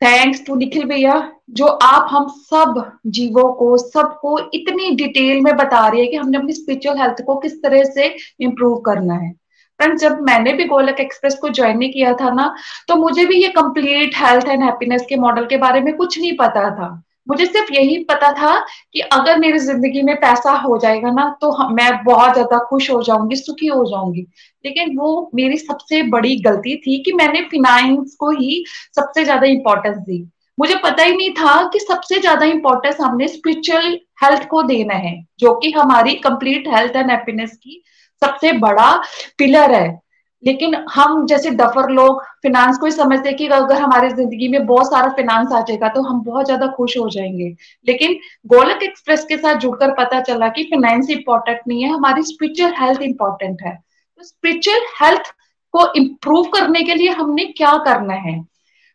[0.03, 5.89] थैंक्स टू निखिल भैया, जो आप हम सब जीवों को, सबको इतनी डिटेल में बता
[5.89, 9.35] रही है कि हमने अपनी स्पिरिचुअल हेल्थ को किस तरह से इम्प्रूव करना है।
[9.81, 12.55] फ्रेंड जब मैंने भी गोलक एक्सप्रेस को ज्वाइन नहीं किया था ना
[12.89, 16.37] तो मुझे भी ये कंप्लीट हेल्थ एंड हैप्पीनेस के मॉडल के बारे में कुछ नहीं
[16.37, 16.89] पता था।
[17.29, 18.59] मुझे सिर्फ़ यही पता था
[18.93, 23.03] कि अगर मेरी ज़िंदगी में पैसा हो जाएगा ना तो मैं बहुत ज़्यादा खुश हो
[23.03, 24.27] जाऊँगी, सुखी हो जाऊँगी।
[24.65, 28.65] लेकिन वो मेरी सबसे बड़ी गलती थी कि मैंने फिनाइंस को ही
[28.97, 30.27] सबसे ज़्यादा इंपॉर्टेंस दी।
[30.59, 35.15] मुझे पता ही नहीं था कि सबसे ज़्यादा इंपॉर्टेंस हमने स्पिरिचुअल हेल्थ को देना है,
[35.41, 37.83] जो कि हमारी कंप्लीट हेल्थ एंड हैप्पीनेस की
[38.23, 38.93] सबसे बड़ा
[39.39, 39.99] पिलर है।
[40.43, 44.87] लेकिन हम जैसे डफर लोग फिनांस को ही समझते कि अगर हमारी ज़िंदगी में बहुत
[44.87, 47.49] सारा फिनांस आ जाएगा तो हम बहुत ज़्यादा खुश हो जाएँगे।
[47.87, 48.15] लेकिन
[48.47, 53.03] गोलक एक्सप्रेस के साथ जुड़कर पता चला कि फिनेंस इंपॉर्टेंट नहीं है, हमारी स्पिरिचुअल हेल्थ
[53.03, 55.33] इंपॉर्टेंट है। तो स्पिरिचुअल हेल्थ
[55.75, 58.41] को इम्प्रूव करने के लिए हमने क्या करना है?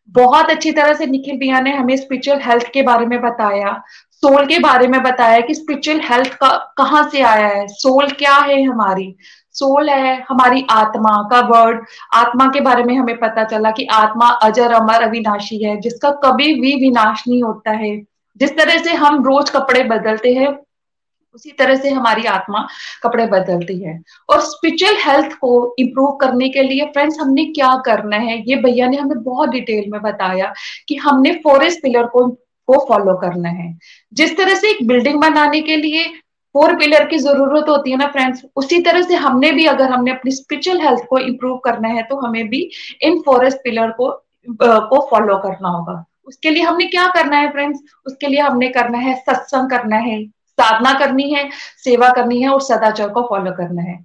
[0.10, 3.82] बहुत अच्छी तरह से निखिल भैया ने हमें स्पिरिचुअल हेल्थ के बारे में बताया।
[4.24, 7.68] सोल के बारे में बताया कि स्पिरिचुअल हेल्थ का, कहाँ से आया है?
[7.68, 9.16] सोल क्या है हमारी?
[9.52, 14.28] सोल है हमारी आत्मा का वर्ड आत्मा के बारे में हमें पता चला कि आत्मा
[14.28, 18.02] अजर, अमर, अविनाशी है, जिसका कभी भी विनाश नहीं होता है।
[18.38, 20.60] जिस तरह से हम रोज कपड़े बदलते हैं,
[21.36, 22.68] उसी तरह से हमारी आत्मा
[23.04, 28.16] कपड़े बदलती है। और स्पिरिचुअल हेल्थ को इम्प्रूव करने के लिए फ्रेंड्स हमने क्या करना
[28.16, 28.50] है?
[28.50, 30.54] ये भैया ने हमें बहुत डिटेल में बताया
[30.88, 32.38] कि हमने फॉरेस्ट पिलर को
[32.68, 33.78] को फॉलो करना है।
[34.14, 36.04] जिस तरह से एक बिल्डिंग बनाने के लिए
[36.56, 40.12] फोर पिलर की ज़रूरत होती है ना फ्रेंड्स उसी तरह से हमने भी अगर हमने
[40.12, 42.70] अपनी स्पिरिचुअल हेल्थ को इम्प्रूव करना है तो हमें भी
[43.04, 44.10] इन फॉरेस्ट पिलर को
[44.48, 48.98] को फॉलो करना होगा। उसके लिए हमने क्या करना है फ्रेंड्स उसके लिए हमने करना
[48.98, 51.50] है सत्संग करना है, साधना करनी है,
[51.84, 53.96] सेवा करनी है और सदाचार को फॉलो करना है।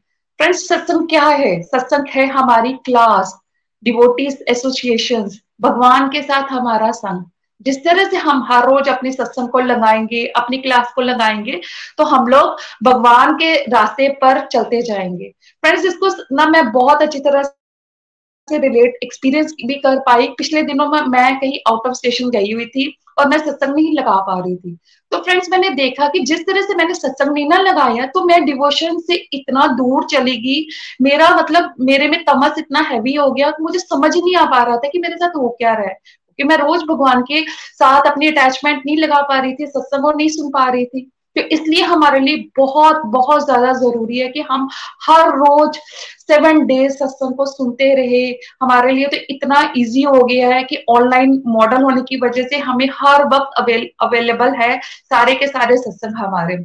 [0.40, 1.60] फ्रेंड्स सत्संग क्या है?
[1.62, 3.38] सत्संग है हमारी क्लास
[3.82, 5.28] डिवोटीज एसोसिएशन
[5.60, 7.24] भगवान के साथ हमारा संग।
[7.60, 11.60] जिस तरह से हम हर रोज अपने सत्संग को लगाएँगे, अपनी क्लास को लगाएँगे
[11.98, 15.30] तो हम लोग भगवान के रास्ते पर चलते जाएँगे।
[15.62, 20.86] फ्रेंड्स इसको ना मैं बहुत अच्छी तरह से रिलेट एक्सपीरियंस भी कर पाई। पिछले दिनों
[20.88, 22.86] में मैं कहीं आउट ऑफ़ स्टेशन गई हुई थी
[23.18, 24.76] और मैं सत्संग नहीं लगा पा रही थी।
[25.12, 28.44] तो फ्रेंड्स मैंने देखा कि जिस तरह से मैंने सत्संग नहीं ना लगाया तो मैं
[28.44, 30.66] डिवोशन से इतना दूर चली गई।
[31.02, 34.62] मेरा मतलब मेरे में तमस इतना हैवी हो गया मुझे समझ ही नहीं आ पा
[34.62, 35.98] रहा था कि मेरे साथ हो क्या रहा है।
[36.38, 40.28] कि मैं रोज भगवान के साथ अपनी अटैचमेंट नहीं लगा पा रही थी सत्संग नहीं
[40.28, 44.68] सुन पा रही थी। तो इसलिए हमारे लिए बहुत बहुत ज़्यादा ज़रूरी है कि हम
[45.06, 45.76] हर रोज
[46.20, 48.24] सेवन डेज़ सत्संग को सुनते रहे
[48.62, 52.58] हमारे लिए। तो इतना इजी हो गया है कि ऑनलाइन मॉडल होने की वजह से
[52.58, 56.56] हमें हर वक्त अवेल, अवेलेबल है सारे के सारे सत्संग हमारे।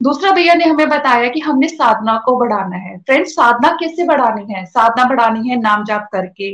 [0.00, 4.52] दूसरा भैया ने हमें बताया कि हमने साधना को बढ़ाना है। फ्रेंड्स साधना कैसे बढ़ानी
[4.54, 4.64] है?
[4.66, 6.52] साधना बढ़ानी है नाम जाप करके।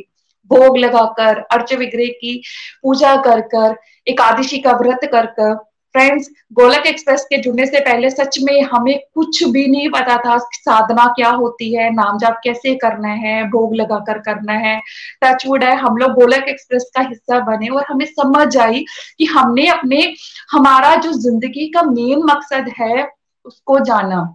[0.51, 2.43] भोग लगाकर, अर्च विग्रह की
[2.83, 3.77] पूजा कर कर
[4.07, 5.55] एकादशी का व्रत कर कर
[5.95, 10.37] फ्रेंड्स गोलक एक्सप्रेस के जुड़ने से पहले सच में हमें कुछ भी नहीं पता था
[10.39, 14.81] साधना क्या होती है नाम जाप कैसे करना है, भोग लगाकर करना है।
[15.25, 18.85] टचवुड है, हम लोग गोलक एक्सप्रेस का हिस्सा बने और हमें समझ आई
[19.19, 20.13] कि हमने अपने,
[20.53, 23.09] हमारा जो ज़िंदगी का मेन मकसद है,
[23.47, 24.35] उसको जाना।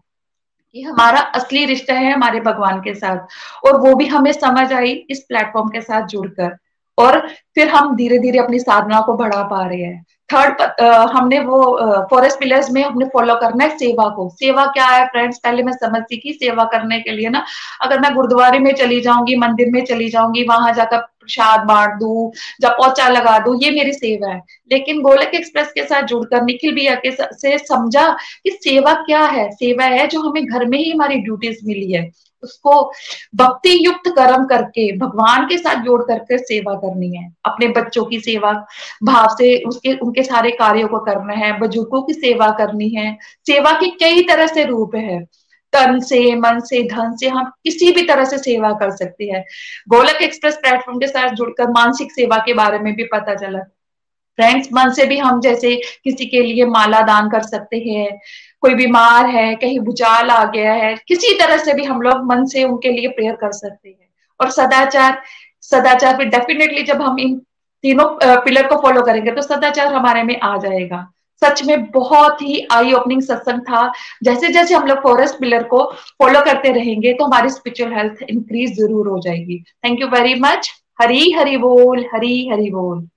[0.76, 4.92] कि हमारा असली रिश्ता है हमारे भगवान के साथ। और वो भी हमें समझ आई
[5.10, 6.56] इस प्लेटफॉर्म के साथ जुड़कर।
[6.98, 7.20] और
[7.56, 10.62] फिर हम धीरे धीरे अपनी साधना को बढ़ा पा रहे हैं। थर्ड
[11.12, 11.62] हमने वो
[12.12, 15.74] फॉरेस्ट पिलर्स में हमने फॉलो करना है सेवा को। सेवा क्या है फ्रेंड्स पहले मैं
[15.74, 17.44] समझती थी सेवा करने के लिए ना,
[17.82, 22.34] अगर मैं गुरुद्वारे में चली जाऊँगी, मंदिर में चली जाऊँगी, वहाँ जाकर प्रसाद बांट दू,
[22.64, 24.42] या पोचा लगा दू, ये मेरी सेवा है।
[24.72, 29.52] लेकिन गोलक एक्सप्रेस के साथ जुड़कर निखिल भैया के से समझा कि सेवा क्या है।
[29.52, 32.12] सेवा है जो हमें घर में ही हमारी ड्यूटीज़ मिली है।
[32.44, 32.92] उसको
[33.36, 38.20] भक्ति युक्त कर्म करके, भगवान के साथ जोड़ करके सेवा करनी है। अपने बच्चों की
[38.20, 38.66] सेवा,
[39.04, 43.72] भाव से उसके, उनके सारे कार्यों को करना है, बुज़ुर्गों की सेवा करनी है। सेवा
[43.72, 45.26] के कई तरह से रूप है।
[45.74, 49.44] तन से, मन से, धन से हम किसी भी तरह से सेवा कर सकते हैं।
[49.90, 53.60] गोलक एक्सप्रेस प्लेटफॉर्म के साथ जुड़कर मानसिक सेवा के बारे में भी पता चला।
[54.40, 58.20] फ्रेंड्स, मन से भी हम जैसे किसी के लिए माला दान कर सकते हैं।
[58.62, 62.46] कोई बीमार है, कहीं भूचाल आ गया है, किसी तरह से भी हम लोग मन
[62.46, 64.10] से उनके लिए प्रेयर कर सकते हैं।
[64.40, 65.22] और सदाचार
[65.64, 67.36] सदाचार पे डेफिनेटली जब हम इन
[67.84, 68.06] तीनों
[68.42, 70.98] पिलर को फॉलो करेंगे तो सदाचार हमारे में आ जाएगा।
[71.44, 73.92] सच में बहुत ही आई ओपनिंग सत्संग था।
[74.24, 75.84] जैसे जैसे हम लोग फॉरेस्ट पिलर को
[76.20, 80.72] फॉलो करते रहेंगे तो हमारी स्पिरिचुअल हेल्थ इंक्रीज ज़रूर हो जाएगी। Thank you very much
[81.02, 83.08] Hari Hari बोल, हरी हरी बोल।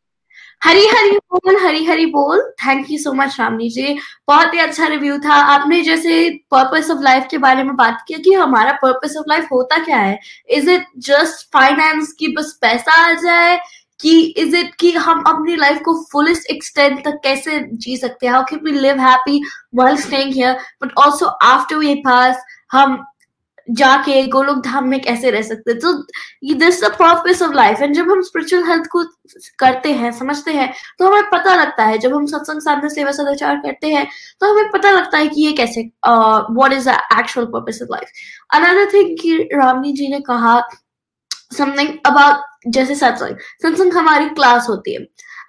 [0.62, 3.96] हरी हरी बोल, हरी हरी बोल। Thank you so much Ramni ji.
[4.28, 8.18] बहुत ही अच्छा रिव्यू था। आपने जैसे पर्पस ऑफ़ लाइफ के बारे में बात किया
[8.24, 10.18] कि हमारा पर्पस ऑफ़ लाइफ होता क्या है?
[10.50, 13.58] इज़ इट जस्ट फाइनेंस की बस पैसा आ जाए?
[14.00, 18.32] कि इज़ इट कि हम अपनी लाइफ को फुलेस्ट एक्सटेंट तक कैसे जी सकते हैं?
[18.32, 19.40] How can we live happy
[19.74, 23.04] while staying here but also after we pass हम
[23.68, 25.92] जाके गोलोक धाम में कैसे रह सकते तो
[26.54, 29.02] this the purpose of life and जब हम स्पिरिचुअल हेल्थ को
[29.58, 33.56] करते हैं, समझते हैं तो हमें पता लगता है, जब हम सत्संग साधना, सेवा, सदाचार
[33.56, 34.06] करते हैं
[34.40, 38.08] तो हमें पता लगता है कि ये कैसे what is the actual purpose of life
[38.54, 40.60] another thing कि रामनी जी ने कहा
[41.56, 45.00] समथिंग अबाउट जैसे सत्संग। सत्संग हमारी क्लास होती है।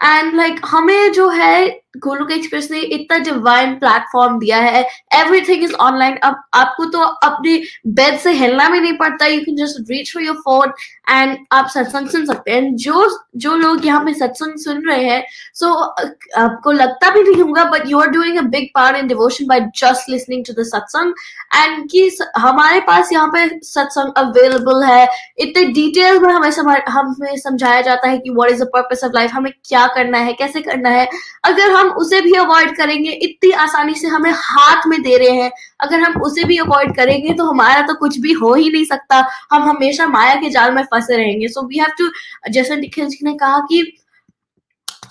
[0.04, 4.82] एंड लाइक like, हमें जो है गोलुक एक्सप्रेस ने इतना डिवाइन प्लेटफॉर्म दिया है।
[5.16, 7.58] एवरीथिंग इज़ ऑनलाइन अब आपको तो अपने
[8.00, 10.74] बेड से हिलना भी नहीं पड़ता। You can just reach for your phone
[11.10, 15.24] and आप सत्संग सुन सकते हैं। जो जो लोग यहाँ पे सत्संग सुन रहे हैं
[15.54, 19.08] सो so, आपको लगता भी नहीं होगा but you are doing a big part in
[19.08, 21.14] devotion by just listening to the satsang
[21.56, 25.08] and कि हमारे पास यहाँ पे सत्संग अवेलेबल है।
[25.40, 26.50] इतने डिटेल में हमें
[26.90, 30.34] हमें समझाया जाता है कि what is the purpose of life हमें क्या करना है?
[30.34, 31.08] कैसे करना है?
[31.44, 35.52] अगर हम उसे भी अवॉइड करेंगे, इतनी आसानी से हमें हाथ में दे रहे हैं।
[35.80, 39.26] अगर हम उसे भी अवॉइड करेंगे तो हमारा तो कुछ भी हो ही नहीं सकता।
[39.52, 42.10] हम हमेशा माया के जाल में फंसे रहेंगे। सो वी हैव टू
[42.52, 43.86] जैसे निखिल जी ने कहा कि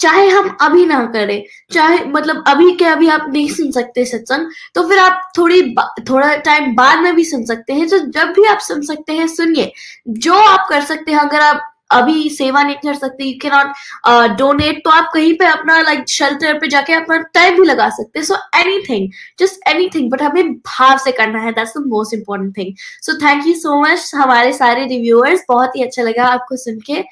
[0.01, 4.47] चाहे हम अभी ना करें, चाहे मतलब अभी के अभी आप नहीं सुन सकते सत्संग
[4.75, 5.62] तो फिर आप थोड़ी
[6.09, 9.27] थोड़ा टाइम बाद में भी सुन सकते हैं। तो जब भी आप सुन सकते हैं,
[9.29, 9.72] सुनिए।
[10.09, 14.37] जो आप कर सकते हैं, अगर आप अभी सेवा नहीं कर सकते यू के नॉट
[14.39, 17.89] डोनेट तो आप कहीं पे अपना लाइक like, शेल्टर पे जाके अपना टाइम भी लगा
[17.91, 21.85] सकते हैं। So anything just any thing but हमें भाव से करना है that's the
[21.87, 26.27] most important thing so thank you so much हमारे सारे रिव्यूअर्स बहुत ही अच्छा लगा
[26.29, 27.03] आपको सुन के।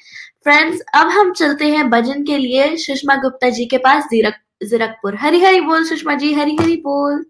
[0.43, 5.15] फ्रेंड्स अब हम चलते हैं भजन के लिए सुषमा गुप्ता जी के पास जीरक जीरकपुर।
[5.19, 7.23] हरी हरी बोल सुषमा जी हरी हरी बोल।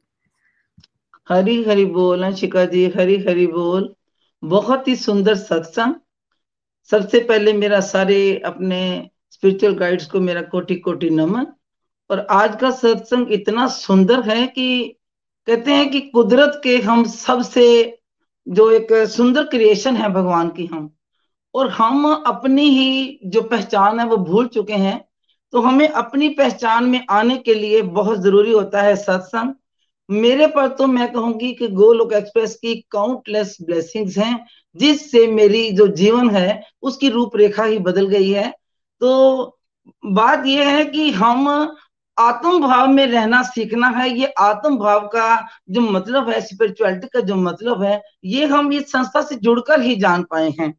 [1.30, 3.94] हरी हरी बोल शिका जी हरी हरी बोल।
[4.44, 5.94] बहुत ही सुंदर सत्संग
[6.92, 11.46] सबसे पहले मेरा सारे अपने स्पिरिचुअल गाइड्स को मेरा कोटि कोटि नमन।
[12.10, 14.96] और आज का सत्संग इतना सुंदर है कि
[15.48, 17.98] कहते हैं कि कुदरत के हम सबसे
[18.48, 20.90] जो एक सुंदर क्रिएशन है भगवान की हम।
[21.56, 25.06] और हम अपनी ही जो पहचान है वो भूल चुके हैं।
[25.52, 29.54] तो हमें अपनी पहचान में आने के लिए बहुत ज़रूरी होता है सत्संग।
[30.10, 34.46] मेरे पर तो मैं कहूँगी कि गोलोक एक्सप्रेस की काउंटलेस ब्लेसिंग्स हैं।
[34.76, 38.54] जिससे मेरी जो जीवन है, उसकी रूपरेखा ही बदल गई है।
[39.00, 39.44] तो
[40.06, 41.76] बात यह है कि हम
[42.20, 47.20] आत्म भाव में रहना सीखना है। ये आत्म भाव का जो मतलब है स्पिरिचुअलिटी का
[47.20, 50.74] जो मतलब है, ये हम इस संस्था से जुड़कर ही जान पाए हैं।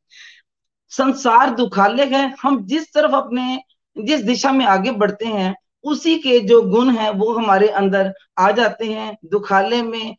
[0.91, 3.63] संसार दुखालय है। हम जिस तरफ़ अपने,
[3.99, 8.51] जिस दिशा में आगे बढ़ते हैं, उसी के जो गुण हैं, वो हमारे अंदर आ
[8.51, 10.17] जाते हैं। दुखालय में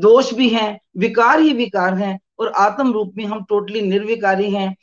[0.00, 4.74] दोष भी हैं, विकार ही विकार हैं। और आत्म रूप में हम टोटली निर्विकारी हैं।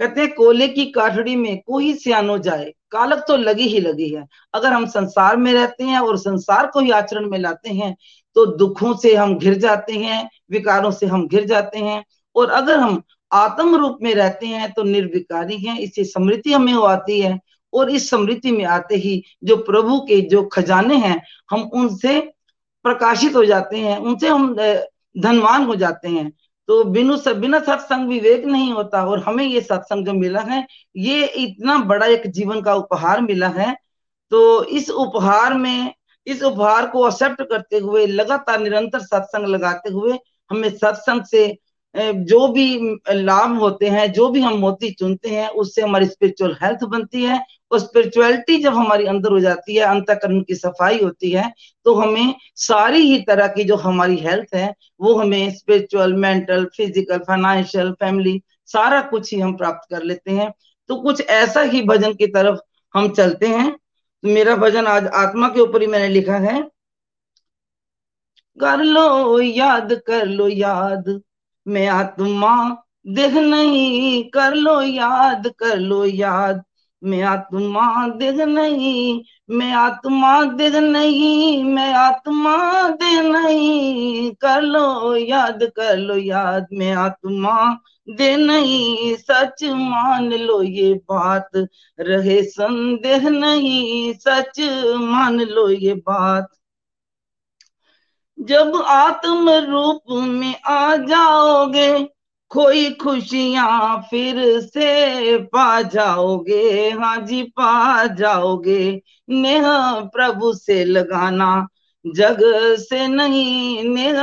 [0.00, 4.26] कहते हैं, कोले की काठड़ी में कोई सियानो जाए कालक तो लगी ही लगी है।
[4.54, 7.94] अगर हम संसार में रहते हैं और संसार को ही आचरण में लाते हैं
[8.36, 12.04] तो दुखों से हम घिर जाते हैं, विकारों से हम घिर जाते हैं।
[12.36, 13.02] और अगर हम
[13.32, 17.38] आत्म रूप में रहते हैं तो निर्विकारी हैं। इससे समृद्धि हमें हो आती है
[17.72, 22.20] और इस समृद्धि में आते ही जो प्रभु के जो खजाने हैं, हम उनसे
[22.84, 24.54] प्रकाशित हो जाते हैं, उनसे हम
[25.18, 26.32] धनवान हो जाते हैं।
[26.68, 30.66] तो बिनु बिना सत्संग विवेक नहीं होता और हमें ये सत्संग जो मिला है,
[30.96, 33.76] ये इतना बड़ा एक जीवन का उपहार मिला है।
[34.30, 35.94] तो इस उपहार में,
[36.26, 40.18] इस उपहार को एक्सेप्ट करते हुए, लगातार निरंतर सत्संग लगाते हुए,
[40.50, 41.58] हमें सत्संग से
[41.98, 42.64] जो भी
[43.10, 47.40] लाभ होते हैं, जो भी हम मोती चुनते हैं, उससे हमारी स्पिरिचुअल हेल्थ बनती है
[47.72, 51.52] और स्पिरिचुअलिटी जब हमारी अंदर हो जाती है, अंतकरण की सफ़ाई होती है
[51.86, 57.18] तो हमें सारी ही तरह की जो हमारी हेल्थ है, वो हमें spiritual mental physical
[57.28, 60.50] financial family सारा कुछ ही हम प्राप्त कर लेते हैं।
[60.90, 62.58] तो कुछ ऐसा ही भजन की तरफ़
[62.94, 66.60] हम चलते हैं। तो मेरा भजन आज आत्मा के ऊपर ही मैंने लिखा है।
[68.60, 71.08] कर लो याद, कर लो याद
[71.68, 76.62] मैं आत्मा देह नहीं कर लो याद, कर लो याद।
[77.04, 85.58] मैं आत्मा देह नहीं, मैं आत्मा देह नहीं, मैं आत्मा देह नहीं। कर लो याद,
[85.76, 87.78] कर लो याद। मैं आत्मा
[88.10, 91.50] दे नहीं, सच मान लो ये बात।
[92.00, 94.60] रहे संदेह नहीं, सच
[94.94, 96.48] मान लो ये बात।
[98.38, 102.08] जब आत्म रूप में आ जाओगे
[102.50, 109.64] खोई खुशियाँ फिर से पा जाओगे। हाँ जी, पा जाओगे। नेह
[110.14, 111.66] प्रभु से लगाना,
[112.06, 112.38] जग
[112.78, 114.20] से नहीं, नेह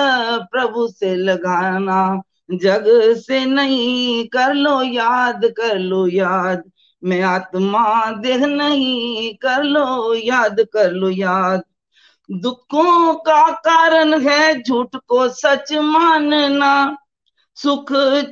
[0.51, 2.85] प्रभु से लगाना। जग
[3.17, 6.63] से नहीं, कर लो याद, कर लो याद।
[7.03, 11.63] मैं आत्मा, देह नहीं, कर लो याद, कर लो याद।
[12.31, 16.97] दुखों का कारण है झूठ को सच मानना।
[17.55, 17.85] सुख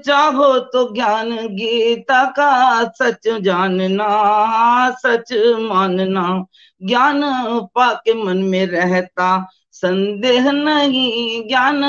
[0.05, 6.45] चाहो तो ज्ञान गीता का सच जानना, सच मानना।
[6.83, 7.21] ज्ञान
[7.75, 11.81] पाके मन में रहता, संदेह नहीं। ज्ञान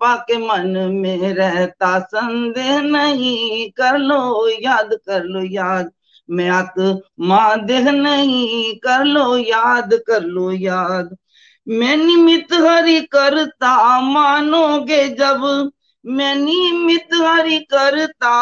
[0.00, 5.90] पाके मन में रहता, संदेह नहीं। कर लो, याद कर लो, याद।
[6.30, 11.16] मैं आत्मा देह नहीं। कर लो, याद कर लो, याद।
[11.66, 15.70] मैं निमित हरि करता मानोगे जब।
[16.04, 18.32] मैं निमित हरि करता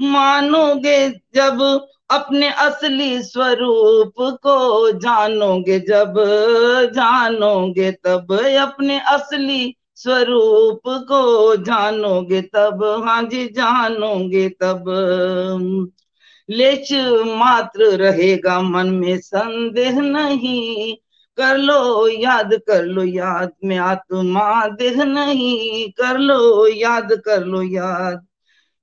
[0.00, 1.60] मानोगे जब।
[2.10, 6.14] अपने असली स्वरूप को जानोगे जब,
[6.94, 14.84] जानोगे तब। अपने असली स्वरूप को जानोगे तब। हाँ जी, जानोगे तब।
[16.48, 16.92] लेच
[17.36, 20.96] मात्र रहेगा मन में संदेह नहीं।
[21.40, 27.62] कर लो, याद कर लो, याद में आत्मा देह नहीं। कर लो, याद कर लो,
[27.62, 28.26] याद।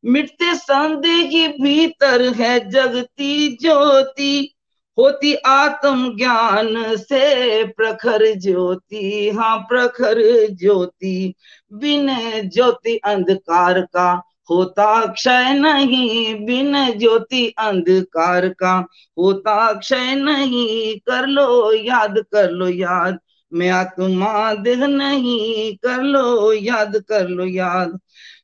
[0.06, 4.54] मिटते संदेह भीतर है जगती ज्योति।
[5.00, 11.34] होती आत्म ज्ञान से प्रखर ज्योति। हाँ प्रखर ज्योति।
[11.74, 12.08] बिन
[12.50, 18.88] ज्योति अंधकार का होता क्षय नहीं बिन ज्योति अंधकार का।
[19.18, 23.20] होता क्षय नहीं, कर लो याद, कर लो याद।
[23.54, 28.00] मैं आत्मा देह नहीं, कर लो याद, कर लो याद।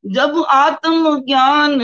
[0.05, 1.81] जब आत्म ज्ञान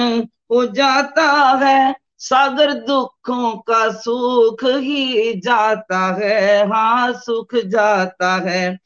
[0.52, 1.32] हो जाता
[1.66, 8.80] है, सागर दुखों का सुख ही जाता है। हाँ सुख जाता है।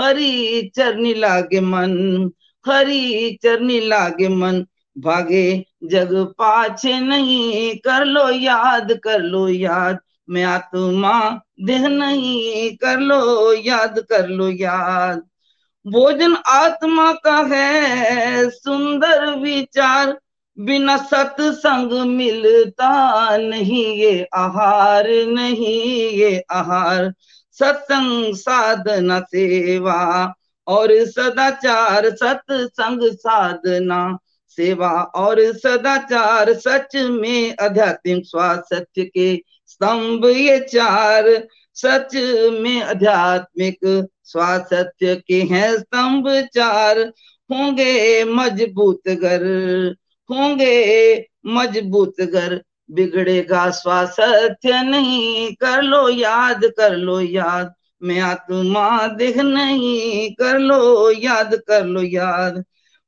[0.00, 2.30] हरी चरनी लागे मन,
[2.66, 4.66] हरी चरनी लागे मन।
[5.00, 9.98] भागे, जग पाछे नहीं, कर लो याद, कर लो याद।
[10.30, 15.22] मैं आत्मा, देह नहीं, कर लो याद, कर लो याद।
[15.86, 20.18] भोजन आत्मा का है, सुंदर विचार।
[20.58, 27.14] बिना सत्संग मिलता नहीं ये आहार, नहीं ये आहार।
[27.52, 30.34] सत्संग साधना सेवा,
[30.66, 34.18] और सदाचार सत्संग साधना।
[34.60, 39.36] सेवा और सदाचार, सच में आध्यात्मिक स्वास्थ्य के
[39.66, 42.14] स्तंभ ये चार। सच
[42.60, 47.00] में आध्यात्मिक स्वास्थ्य के हैं स्तंभ चार।
[47.50, 49.44] होंगे मज़बूत घर,
[50.30, 59.36] होंगे मज़बूत घर। बिगड़ेगा स्वास्थ्य नहीं, कर लो याद, कर लो याद। मैं आत्मा देख
[59.36, 62.64] नहीं, कर लो याद, कर लो याद।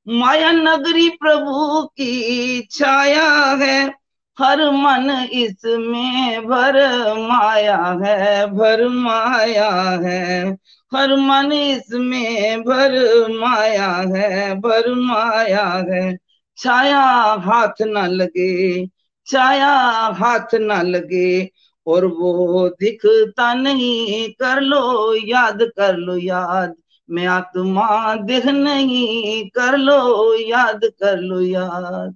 [0.08, 3.28] माया नगरी प्रभु की छाया
[3.60, 3.92] है,
[4.40, 6.74] हर मन इसमें भर
[7.18, 9.70] माया है, भर माया
[10.04, 10.52] है,
[10.94, 12.92] हर मन इसमें भर
[13.30, 16.18] माया है, भर माया है।
[16.56, 17.00] छाया
[17.40, 18.86] हाथ न लगे,
[19.26, 19.72] छाया
[20.18, 21.50] हाथ न लगे,
[21.86, 26.74] और वो दिखता नहीं, कर लो, याद कर लो, याद
[27.08, 32.14] मैं आत्मा देह नहीं कर लो, याद कर लो याद।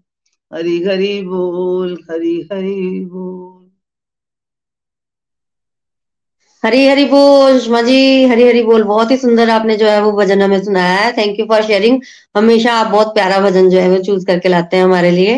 [0.50, 3.54] हरी हरी बोल हरी हरी बोल।
[6.62, 10.12] हरी हरी बोल, सुषमा जी हरी हरी बोल। बहुत ही सुंदर आपने जो है वो
[10.12, 12.00] भजन हमें सुनाया है। थैंक यू फॉर शेयरिंग
[12.36, 15.34] हमेशा आप बहुत प्यारा भजन जो है वो चूज़ करके लाते हैं हमारे लिए।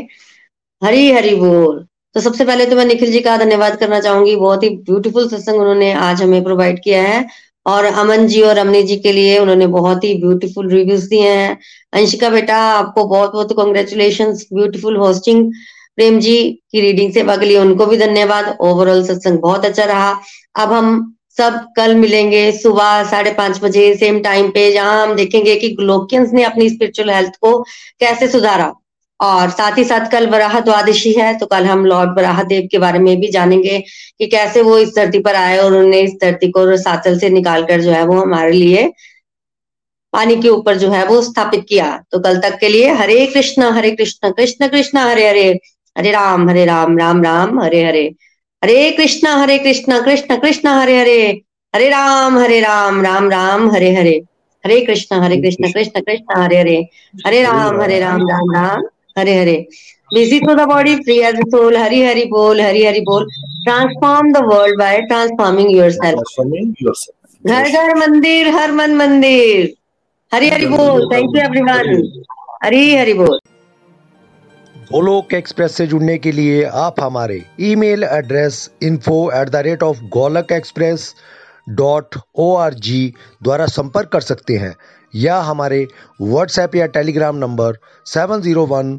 [0.82, 1.84] हरी हरी बोल।
[2.16, 5.60] तो सबसे पहले तो मैं निखिल जी का धन्यवाद करना चाहूँगी। बहुत ही ब्यूटीफुल सत्संग
[5.60, 7.20] उन्होंने आज हमें प्रोवाइड किया है।
[7.68, 11.58] और अमन जी और अमनी जी के लिए उन्होंने बहुत ही ब्यूटीफुल रिव्यूज़ दिए हैं।
[11.92, 15.52] अंशिका बेटा, आपको बहुत बहुत congratulation beautiful hosting
[15.96, 16.38] Prem ji
[16.72, 20.10] की रीडिंग सेवा के लिए उनको भी धन्यवाद। ओवरऑल सत्संग बहुत अच्छा रहा।
[20.56, 25.54] अब हम सब कल मिलेंगे सुबह साढ़े पाँच बजे सेम टाइम पे, जहाँ हम देखेंगे
[25.56, 27.58] कि ग्लोकियंस ने अपनी स्पिरिचुअल हेल्थ को
[28.00, 28.72] कैसे सुधारा।
[29.20, 32.78] और साथ ही साथ कल वराह द्वादशी है तो कल हम लॉर्ड वराह देव के
[32.78, 33.78] बारे में भी जानेंगे
[34.18, 37.80] कि कैसे वो इस धरती पर आए और उन्होंने इस धरती को साचल से निकालकर
[37.80, 38.90] जो है वो हमारे लिए
[40.12, 43.62] पानी के ऊपर जो है वो स्थापित किया। तो कल तक के लिए हरे कृष्ण
[43.72, 45.48] हरे कृष्ण कृष्ण कृष्ण हरे हरे
[45.96, 48.04] हरे राम हरे राम राम राम हरे हरे
[48.62, 51.20] हरे कृष्ण हरे कृष्ण कृष्ण कृष्ण हरे हरे
[51.74, 54.20] हरे राम हरे राम राम राम हरे हरे
[54.64, 56.76] हरे कृष्ण हरे कृष्ण कृष्ण कृष्ण हरे हरे
[57.26, 58.82] हरे राम हरे Ram Ram Ram.
[59.18, 59.56] Hare Hare.
[60.14, 63.24] Busy through the body free as a soul hari hari bol hari hari bol
[63.64, 67.14] transform the world by transforming yourself Transforming yourself.
[67.46, 69.74] घर घर मंदिर हर मन मंदिर।
[70.32, 72.02] हरी हरी बोल। Thank you everyone
[72.64, 73.38] Hari Hari बोल।
[74.92, 79.98] गोलोक एक्सप्रेस से जुड़ने के लिए आप हमारे email address info at the rate of
[80.14, 81.14] Golok Express
[81.80, 83.02] dot O R G
[83.42, 84.74] द्वारा संपर्क कर सकते हैं
[85.14, 85.86] या हमारे
[86.20, 88.98] व्हाट्सएप या Telegram number seven zero one